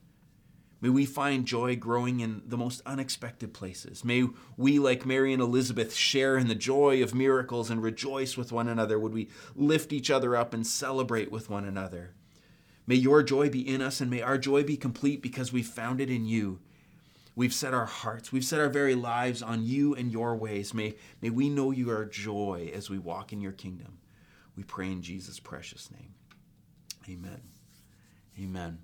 May 0.81 0.89
we 0.89 1.05
find 1.05 1.45
joy 1.45 1.75
growing 1.75 2.21
in 2.21 2.41
the 2.45 2.57
most 2.57 2.81
unexpected 2.85 3.53
places. 3.53 4.05
May 4.05 4.27
we, 4.55 4.79
like 4.79 5.05
Mary 5.05 5.33
and 5.33 5.41
Elizabeth, 5.41 5.93
share 5.93 6.37
in 6.37 6.47
the 6.47 6.55
joy 6.55 7.03
of 7.03 7.13
miracles 7.13 7.69
and 7.69 7.83
rejoice 7.83 8.37
with 8.37 8.51
one 8.51 8.67
another. 8.67 8.97
Would 8.97 9.13
we 9.13 9.29
lift 9.55 9.91
each 9.91 10.09
other 10.09 10.35
up 10.35 10.53
and 10.53 10.65
celebrate 10.65 11.31
with 11.31 11.49
one 11.49 11.65
another? 11.65 12.13
May 12.87 12.95
your 12.95 13.23
joy 13.23 13.49
be 13.49 13.67
in 13.67 13.81
us 13.81 13.99
and 14.01 14.09
may 14.09 14.21
our 14.21 14.37
joy 14.37 14.63
be 14.63 14.77
complete 14.77 15.21
because 15.21 15.51
we've 15.51 15.67
found 15.67 15.99
it 15.99 16.09
in 16.09 16.25
you 16.25 16.59
We've 17.39 17.53
set 17.53 17.73
our 17.73 17.85
hearts, 17.85 18.33
we've 18.33 18.43
set 18.43 18.59
our 18.59 18.67
very 18.67 18.95
lives 18.95 19.41
on 19.41 19.63
you 19.63 19.95
and 19.95 20.11
your 20.11 20.35
ways. 20.35 20.73
May, 20.73 20.95
may 21.21 21.29
we 21.29 21.47
know 21.47 21.71
your 21.71 22.03
joy 22.03 22.69
as 22.73 22.89
we 22.89 22.99
walk 22.99 23.31
in 23.31 23.39
your 23.39 23.53
kingdom. 23.53 23.99
We 24.57 24.63
pray 24.63 24.91
in 24.91 25.01
Jesus' 25.01 25.39
precious 25.39 25.89
name. 25.89 26.15
Amen. 27.07 27.39
Amen. 28.37 28.79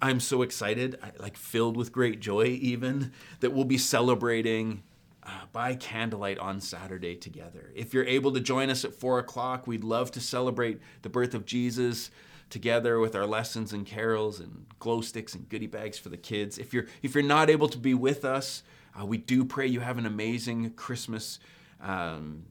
I'm 0.00 0.20
so 0.20 0.42
excited, 0.42 0.98
like 1.18 1.36
filled 1.36 1.76
with 1.76 1.92
great 1.92 2.20
joy, 2.20 2.58
even 2.60 3.12
that 3.40 3.52
we'll 3.52 3.64
be 3.64 3.78
celebrating 3.78 4.82
uh, 5.22 5.30
by 5.52 5.74
candlelight 5.74 6.38
on 6.38 6.60
Saturday 6.60 7.16
together. 7.16 7.70
If 7.74 7.92
you're 7.92 8.04
able 8.04 8.32
to 8.32 8.40
join 8.40 8.70
us 8.70 8.84
at 8.84 8.94
four 8.94 9.18
o'clock, 9.18 9.66
we'd 9.66 9.84
love 9.84 10.10
to 10.12 10.20
celebrate 10.20 10.80
the 11.02 11.08
birth 11.08 11.34
of 11.34 11.44
Jesus 11.44 12.10
together 12.50 12.98
with 12.98 13.14
our 13.14 13.26
lessons 13.26 13.72
and 13.72 13.86
carols 13.86 14.40
and 14.40 14.66
glow 14.78 15.00
sticks 15.00 15.34
and 15.34 15.48
goodie 15.48 15.66
bags 15.66 15.98
for 15.98 16.08
the 16.08 16.16
kids. 16.16 16.58
If 16.58 16.72
you're 16.72 16.86
if 17.02 17.14
you're 17.14 17.24
not 17.24 17.50
able 17.50 17.68
to 17.68 17.78
be 17.78 17.94
with 17.94 18.24
us, 18.24 18.62
uh, 18.98 19.04
we 19.04 19.18
do 19.18 19.44
pray 19.44 19.66
you 19.66 19.80
have 19.80 19.98
an 19.98 20.06
amazing 20.06 20.70
Christmas 20.72 21.38
um, 21.80 22.44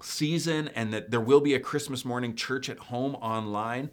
season 0.00 0.68
and 0.74 0.92
that 0.92 1.10
there 1.10 1.20
will 1.20 1.40
be 1.40 1.54
a 1.54 1.60
Christmas 1.60 2.04
morning 2.04 2.34
church 2.34 2.68
at 2.68 2.78
home 2.78 3.14
online. 3.16 3.90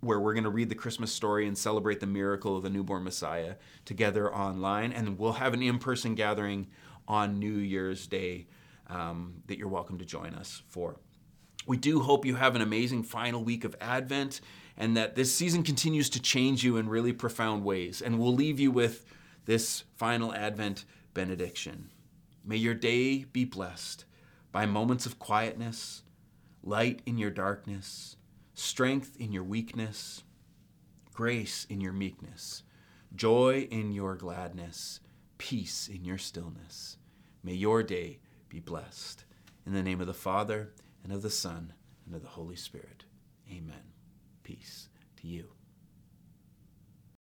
Where 0.00 0.18
we're 0.18 0.32
going 0.32 0.44
to 0.44 0.50
read 0.50 0.68
the 0.68 0.74
Christmas 0.74 1.12
story 1.12 1.46
and 1.46 1.56
celebrate 1.56 2.00
the 2.00 2.06
miracle 2.06 2.56
of 2.56 2.62
the 2.62 2.70
newborn 2.70 3.04
Messiah 3.04 3.56
together 3.84 4.34
online. 4.34 4.92
And 4.92 5.18
we'll 5.18 5.34
have 5.34 5.52
an 5.52 5.62
in 5.62 5.78
person 5.78 6.14
gathering 6.14 6.68
on 7.06 7.38
New 7.38 7.56
Year's 7.56 8.06
Day 8.06 8.46
um, 8.86 9.42
that 9.46 9.58
you're 9.58 9.68
welcome 9.68 9.98
to 9.98 10.04
join 10.04 10.34
us 10.34 10.62
for. 10.68 10.96
We 11.66 11.76
do 11.76 12.00
hope 12.00 12.24
you 12.24 12.36
have 12.36 12.56
an 12.56 12.62
amazing 12.62 13.02
final 13.02 13.44
week 13.44 13.64
of 13.64 13.76
Advent 13.80 14.40
and 14.76 14.96
that 14.96 15.14
this 15.14 15.34
season 15.34 15.62
continues 15.62 16.08
to 16.10 16.22
change 16.22 16.64
you 16.64 16.78
in 16.78 16.88
really 16.88 17.12
profound 17.12 17.64
ways. 17.64 18.00
And 18.00 18.18
we'll 18.18 18.34
leave 18.34 18.58
you 18.58 18.70
with 18.70 19.04
this 19.44 19.84
final 19.96 20.32
Advent 20.34 20.84
benediction. 21.12 21.90
May 22.44 22.56
your 22.56 22.74
day 22.74 23.24
be 23.24 23.44
blessed 23.44 24.06
by 24.52 24.66
moments 24.66 25.04
of 25.04 25.18
quietness, 25.18 26.02
light 26.62 27.02
in 27.04 27.18
your 27.18 27.30
darkness, 27.30 28.16
strength 28.60 29.16
in 29.18 29.32
your 29.32 29.44
weakness, 29.44 30.22
grace 31.12 31.66
in 31.68 31.80
your 31.80 31.92
meekness, 31.92 32.62
joy 33.14 33.68
in 33.70 33.92
your 33.92 34.16
gladness, 34.16 35.00
peace 35.38 35.88
in 35.88 36.04
your 36.04 36.18
stillness. 36.18 36.96
May 37.42 37.54
your 37.54 37.82
day 37.82 38.20
be 38.48 38.60
blessed. 38.60 39.24
In 39.66 39.72
the 39.72 39.82
name 39.82 40.00
of 40.00 40.06
the 40.06 40.14
Father, 40.14 40.72
and 41.02 41.12
of 41.12 41.22
the 41.22 41.30
Son, 41.30 41.72
and 42.06 42.14
of 42.14 42.22
the 42.22 42.28
Holy 42.28 42.56
Spirit. 42.56 43.04
Amen 43.50 43.90
peace 44.50 44.88
to 45.16 45.28
you. 45.28 45.59